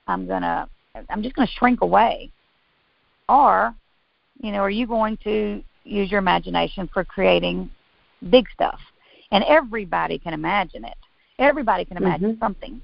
[0.08, 0.67] I'm going to
[1.10, 2.32] I'm just going to shrink away.
[3.27, 3.73] Or,
[4.41, 7.69] you know, are you going to use your imagination for creating
[8.30, 8.79] big stuff?
[9.31, 10.98] And everybody can imagine it.
[11.40, 12.44] Everybody can imagine mm-hmm.
[12.44, 12.81] something,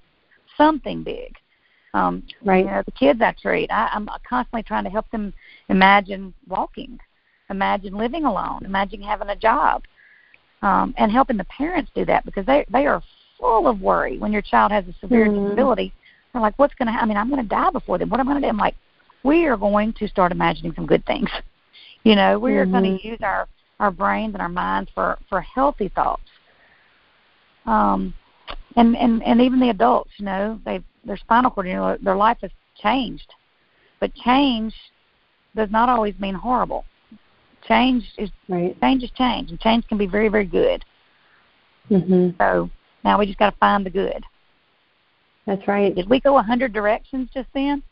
[0.57, 1.35] something big.
[1.93, 2.65] Um, right.
[2.65, 5.33] You know, the kids I treat, I, I'm constantly trying to help them
[5.69, 6.99] imagine walking,
[7.49, 9.83] imagine living alone, imagine having a job,
[10.61, 13.01] um, and helping the parents do that because they they are
[13.39, 15.45] full of worry when your child has a severe mm-hmm.
[15.45, 15.93] disability.
[16.31, 17.09] They're like, what's going to happen?
[17.09, 18.09] I mean, I'm going to die before them.
[18.09, 18.49] What am I going to do?
[18.49, 18.75] I'm like,
[19.23, 21.29] we are going to start imagining some good things.
[22.03, 22.71] You know, we are mm-hmm.
[22.71, 23.47] going to use our
[23.79, 26.21] our brains and our minds for for healthy thoughts.
[27.65, 28.13] Um,
[28.75, 32.15] and and and even the adults, you know, they their spinal cord, you know, their
[32.15, 33.33] life has changed,
[33.99, 34.73] but change
[35.55, 36.85] does not always mean horrible.
[37.67, 38.79] Change is right.
[38.79, 40.83] change is change, and change can be very very good.
[41.89, 42.37] Mhm.
[42.37, 42.69] So
[43.03, 44.23] now we just got to find the good.
[45.45, 45.93] That's right.
[45.93, 47.83] Did we go a hundred directions just then?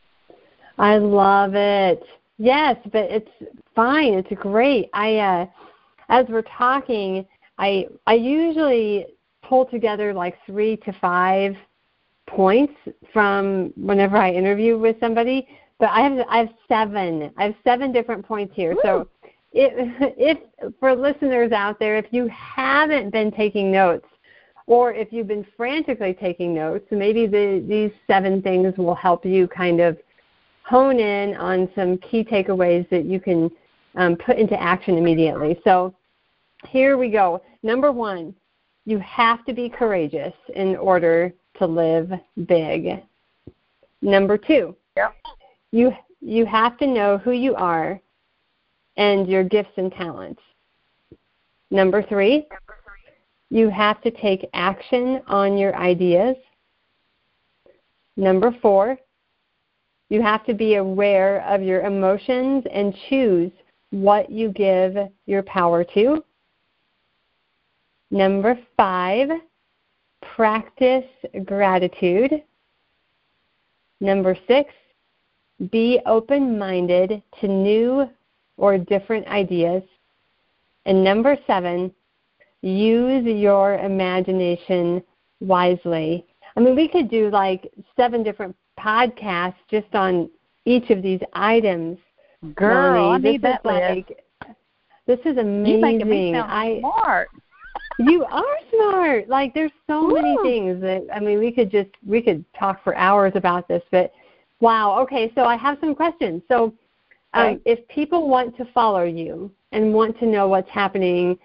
[0.77, 2.03] I love it.
[2.37, 3.31] Yes, but it's
[3.75, 4.13] fine.
[4.13, 4.89] It's great.
[4.93, 5.45] I uh
[6.09, 7.25] as we're talking,
[7.57, 9.07] I I usually
[9.43, 11.55] pull together like 3 to 5
[12.27, 12.73] points
[13.13, 15.47] from whenever I interview with somebody,
[15.79, 17.31] but I have I have 7.
[17.37, 18.73] I have 7 different points here.
[18.73, 18.81] Woo.
[18.83, 19.09] So
[19.53, 19.73] if
[20.17, 24.05] if for listeners out there, if you haven't been taking notes
[24.67, 29.47] or if you've been frantically taking notes, maybe the, these seven things will help you
[29.47, 29.97] kind of
[30.67, 33.49] hone in on some key takeaways that you can
[33.95, 35.59] um, put into action immediately.
[35.63, 35.95] So
[36.67, 37.41] here we go.
[37.63, 38.35] Number one,
[38.85, 42.11] you have to be courageous in order to live
[42.47, 43.01] big.
[44.01, 45.15] Number two, Yep.
[45.71, 47.99] you you have to know who you are
[48.97, 50.41] and your gifts and talents.
[51.71, 52.47] Number three,
[53.49, 56.35] you have to take action on your ideas.
[58.17, 58.97] Number four,
[60.09, 63.51] you have to be aware of your emotions and choose
[63.91, 64.95] what you give
[65.25, 66.23] your power to.
[68.09, 69.29] Number five,
[70.35, 71.05] practice
[71.45, 72.43] gratitude.
[73.99, 74.73] Number six,
[75.71, 78.09] be open minded to new
[78.57, 79.83] or different ideas.
[80.85, 81.93] And number seven,
[82.61, 85.03] use your imagination
[85.39, 86.25] wisely.
[86.55, 90.29] I mean, we could do like seven different podcasts just on
[90.65, 91.97] each of these items.
[92.55, 93.15] Girl, Melanie.
[93.15, 94.23] I this need that like,
[95.05, 95.75] This is amazing.
[95.75, 97.29] You making me sound I, smart.
[97.99, 99.29] you are smart.
[99.29, 102.95] Like there's so many things that I mean we could just we could talk for
[102.95, 104.11] hours about this, but
[104.59, 104.99] wow.
[105.01, 106.43] Okay, so I have some questions.
[106.47, 106.73] So
[107.33, 111.37] um, if people want to follow you and want to know what's happening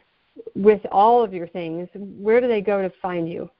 [0.54, 3.50] with all of your things, where do they go to find you?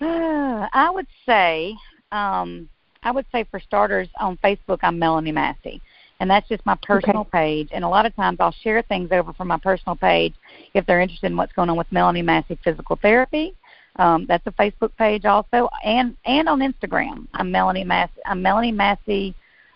[0.00, 1.74] I would say,
[2.12, 2.68] um,
[3.02, 5.80] I would say for starters, on Facebook, I'm Melanie Massey,
[6.20, 7.68] and that's just my personal page.
[7.72, 10.34] And a lot of times, I'll share things over from my personal page
[10.74, 13.54] if they're interested in what's going on with Melanie Massey Physical Therapy.
[13.96, 18.20] Um, that's a Facebook page also, and and on Instagram, I'm Melanie Massey.
[18.24, 19.34] I'm Melanie Massey.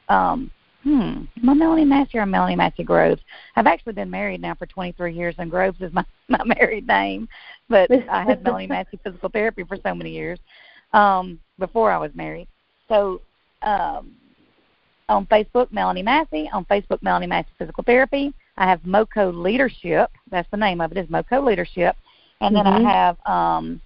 [0.08, 0.50] Um,
[0.82, 3.22] hmm, am I Melanie Massey or Melanie Massey Groves?
[3.56, 7.28] I've actually been married now for 23 years, and Groves is my my married name,
[7.68, 10.38] but I had Melanie Massey Physical Therapy for so many years
[10.92, 12.48] um, before I was married.
[12.88, 13.20] So
[13.62, 14.12] um,
[15.08, 16.50] on Facebook, Melanie Massey.
[16.52, 18.32] On Facebook, Melanie Massey Physical Therapy.
[18.56, 20.10] I have MoCo Leadership.
[20.30, 20.98] That's the name of it.
[20.98, 21.96] Is MoCo Leadership.
[22.40, 22.86] And then Mhm.
[22.86, 23.80] I have um,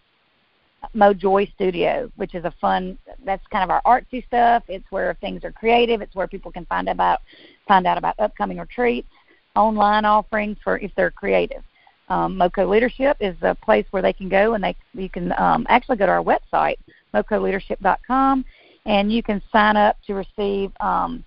[0.94, 2.98] MoJoy Studio, which is a fun.
[3.26, 4.62] That's kind of our artsy stuff.
[4.68, 6.00] It's where things are creative.
[6.00, 7.20] It's where people can find about
[7.68, 9.08] find out about upcoming retreats,
[9.54, 11.62] online offerings for if they're creative.
[12.08, 15.66] Um, MoCo Leadership is a place where they can go and they you can um,
[15.68, 16.78] actually go to our website
[17.16, 18.44] mocoleadership.com
[18.84, 21.24] and you can sign up to receive um,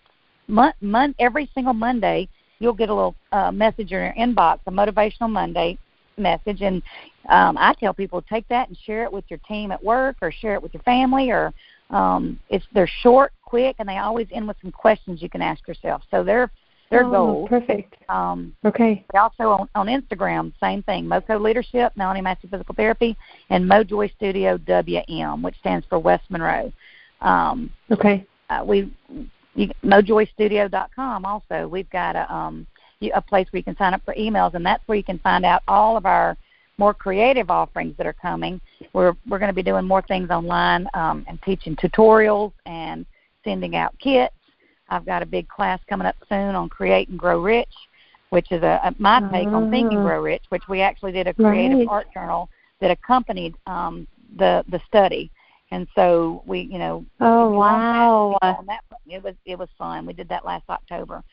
[0.48, 2.28] mon- mon- every single Monday.
[2.60, 5.78] You'll get a little uh, message in your inbox, a motivational Monday
[6.18, 6.82] message, and
[7.30, 10.32] um, I tell people take that and share it with your team at work, or
[10.32, 11.54] share it with your family, or
[11.90, 15.68] um, it's they're short, quick, and they always end with some questions you can ask
[15.68, 16.02] yourself.
[16.12, 16.52] So they're
[16.90, 17.50] they're oh, goals.
[17.50, 17.96] Perfect.
[18.10, 19.06] Um, Okay.
[19.14, 21.06] also on, on Instagram, same thing.
[21.06, 23.16] MoCo Leadership, Melanie Massey Physical Therapy,
[23.52, 26.72] and MoJoy Studio WM, which stands for West Monroe.
[27.22, 28.26] Um, Okay.
[28.50, 28.92] uh, we
[29.56, 31.68] you, mojoystudio.com also.
[31.68, 32.66] We've got a um,
[33.14, 35.46] a place where you can sign up for emails, and that's where you can find
[35.46, 36.38] out all of our
[36.80, 38.60] more creative offerings that are coming.
[38.94, 43.06] We're we're going to be doing more things online um, and teaching tutorials and
[43.44, 44.34] sending out kits.
[44.88, 47.76] I've got a big class coming up soon on Create and Grow Rich,
[48.30, 50.04] which is a, a my take on Think and Ah.
[50.04, 51.88] Grow Rich, which we actually did a creative Right.
[51.90, 52.50] art journal
[52.80, 54.08] that accompanied um,
[54.38, 55.30] the the study.
[55.72, 58.38] And so we, you know, Oh that, wow.
[58.42, 60.06] you know, on that it was it was fun.
[60.08, 61.24] We did that last October,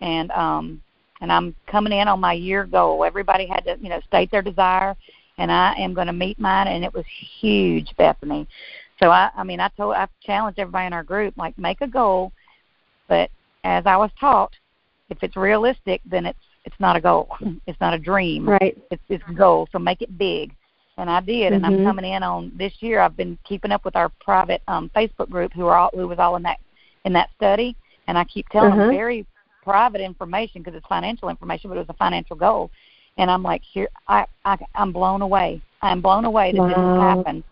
[0.00, 0.82] and um,
[1.20, 3.04] and I'm coming in on my year goal.
[3.04, 4.96] Everybody had to, you know, state their desire,
[5.38, 6.68] and I am going to meet mine.
[6.68, 7.04] And it was
[7.40, 8.46] huge, Bethany.
[9.02, 11.86] So I, I mean, I told, I challenged everybody in our group, like, make a
[11.86, 12.32] goal,
[13.08, 13.30] but
[13.64, 14.52] as I was taught,
[15.08, 17.28] if it's realistic, then it's it's not a goal.
[17.66, 18.76] It's not a dream Right.
[18.90, 20.52] it's it's a goal so make it big
[20.98, 21.84] and i did and i'm Mhm.
[21.84, 25.52] coming in on this year i've been keeping up with our private um facebook group
[25.54, 26.58] who are all who was all in that
[27.06, 27.74] in that study
[28.08, 28.80] and i keep telling Uh-huh.
[28.82, 29.24] them very
[29.62, 32.70] private information because it's financial information but it was a financial goal
[33.18, 36.68] and i'm like here i, I i'm blown away I'm blown away that wow.
[36.68, 37.44] this has happened.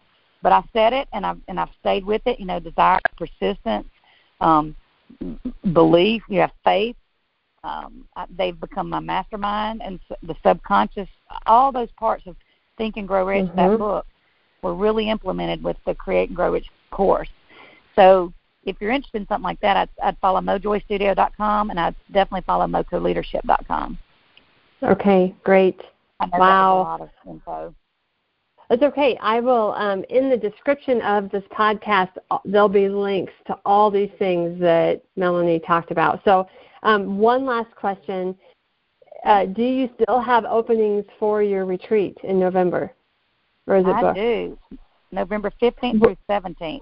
[0.42, 2.38] But I said it, and I've and I've stayed with it.
[2.38, 3.88] You know, desire, persistence,
[4.40, 4.76] um,
[5.72, 6.22] belief.
[6.28, 6.96] You have faith.
[7.64, 11.08] Um, I, they've become my mastermind, and the subconscious.
[11.46, 12.36] All those parts of
[12.76, 13.56] Think and Grow Rich, mm-hmm.
[13.56, 14.06] that book,
[14.62, 17.28] were really implemented with the Create and Grow Rich course.
[17.96, 18.32] So
[18.68, 22.66] if you're interested in something like that, I'd, I'd follow mojoystudio.com and I'd definitely follow
[22.66, 23.98] mocoleadership.com.
[24.82, 25.80] Okay, great.
[26.32, 26.78] wow.
[26.78, 27.74] a lot of info.
[28.70, 29.16] It's okay.
[29.22, 33.90] I will, um, in the description of this podcast, uh, there'll be links to all
[33.90, 36.20] these things that Melanie talked about.
[36.24, 36.46] So,
[36.82, 38.36] um, one last question.
[39.24, 42.92] Uh, do you still have openings for your retreat in November?
[43.66, 44.16] Or is it I booked?
[44.16, 44.58] do.
[45.12, 46.80] November 15th through 17th.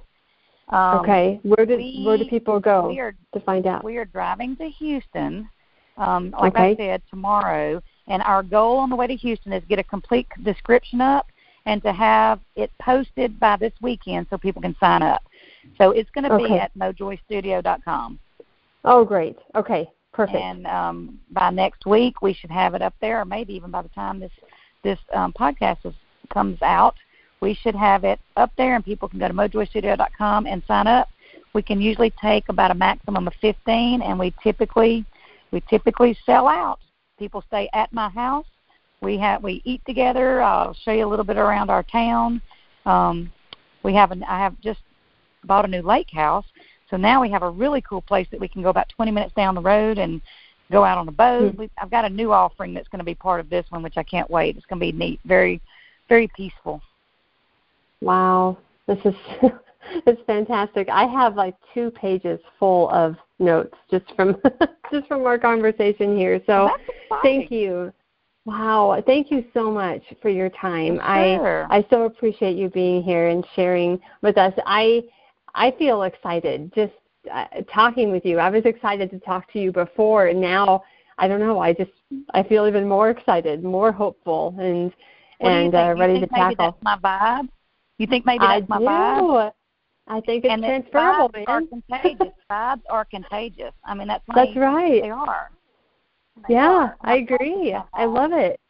[0.69, 1.41] Um, okay.
[1.43, 3.85] Where do we, where do people go are, to find out?
[3.85, 5.49] We are driving to Houston,
[5.97, 6.71] um, like okay.
[6.71, 7.83] I said, tomorrow.
[8.09, 11.27] And our goal on the way to Houston is get a complete description up
[11.67, 15.23] and to have it posted by this weekend so people can sign up.
[15.79, 16.47] So it's going to okay.
[16.47, 18.19] be at mojoystudio.com.
[18.85, 19.37] Oh, great.
[19.57, 20.39] Okay, perfect.
[20.39, 23.83] And um, by next week, we should have it up there, or maybe even by
[23.83, 24.33] the time this
[24.85, 25.95] this um, podcast is,
[26.33, 26.95] comes out,
[27.47, 31.09] we should have it up there, and people can go to mojoystudio.com and sign up.
[31.53, 35.05] We can usually take about a maximum of 15, and we typically
[35.53, 36.80] we typically sell out.
[37.20, 38.47] People stay at my house.
[39.01, 40.42] We have we eat together.
[40.42, 42.42] I'll show you a little bit around our town.
[42.84, 43.32] Um,
[43.84, 44.80] we have an, I have just
[45.44, 46.47] bought a new lake house,
[46.90, 49.34] so now we have a really cool place that we can go about 20 minutes
[49.36, 50.20] down the road and
[50.72, 51.53] go out on a boat.
[51.53, 51.66] Mm-hmm.
[51.78, 54.03] I've got a new offering that's going to be part of this one, which I
[54.03, 54.57] can't wait.
[54.57, 55.61] It's going to be neat, very,
[56.09, 56.82] very peaceful.
[58.01, 59.14] Wow, this is
[60.07, 60.88] it's fantastic.
[60.88, 64.36] I have like two pages full of notes just from
[64.92, 66.40] just from our conversation here.
[66.47, 66.70] So
[67.22, 67.92] thank you.
[68.44, 70.97] Wow, thank you so much for your time.
[70.97, 71.66] Sure.
[71.70, 74.53] I I so appreciate you being here and sharing with us.
[74.66, 75.03] I
[75.55, 76.92] I feel excited just
[77.32, 78.38] uh, talking with you.
[78.38, 80.84] I was excited to talk to you before, and now
[81.18, 81.59] I don't know.
[81.59, 81.90] I just
[82.34, 84.92] I feel even more excited, more hopeful, and
[85.40, 86.78] and uh, ready to tackle.
[86.82, 87.49] My vibe.
[87.99, 88.84] You think maybe that's I my do.
[88.84, 89.53] vibe?
[90.09, 92.32] I think it's and transferable, vibes are contagious.
[92.51, 93.72] vibes are contagious.
[93.84, 95.03] I mean, that's my, that's right.
[95.03, 95.51] They are.
[96.49, 96.97] They yeah, are.
[97.01, 97.76] I agree.
[97.92, 98.61] I love it.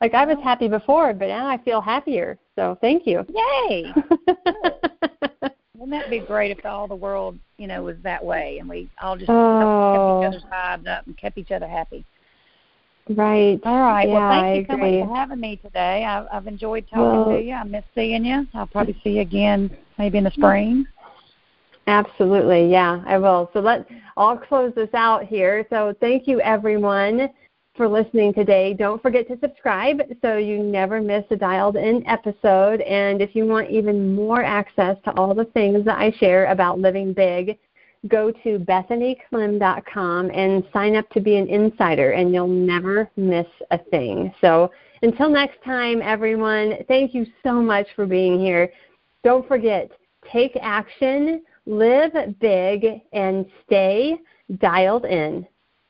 [0.00, 2.38] Like I was happy before, but now I feel happier.
[2.54, 3.24] So thank you.
[3.28, 3.92] Yay!
[5.74, 8.88] Wouldn't that be great if all the world, you know, was that way and we
[9.02, 10.22] all just oh.
[10.22, 10.48] kept each oh.
[10.48, 12.04] other's vibes up and kept each other happy?
[13.08, 13.60] Right.
[13.64, 14.08] All right.
[14.08, 15.00] Yeah, well, thank I you so agree.
[15.00, 16.04] much for having me today.
[16.04, 17.54] I've, I've enjoyed talking well, to you.
[17.54, 18.46] I miss seeing you.
[18.54, 20.86] I'll probably see you again maybe in the spring.
[21.86, 22.68] Absolutely.
[22.68, 23.48] Yeah, I will.
[23.52, 23.86] So let
[24.16, 25.64] I'll close this out here.
[25.70, 27.28] So thank you everyone
[27.76, 28.74] for listening today.
[28.74, 32.80] Don't forget to subscribe so you never miss a dialed in episode.
[32.80, 36.80] And if you want even more access to all the things that I share about
[36.80, 37.58] living big,
[38.08, 43.78] go to bethanyclem.com and sign up to be an insider, and you'll never miss a
[43.78, 44.32] thing.
[44.40, 44.70] So
[45.02, 48.72] until next time, everyone, thank you so much for being here.
[49.24, 49.90] Don't forget,
[50.32, 54.16] take action, live big, and stay
[54.58, 55.46] dialed in.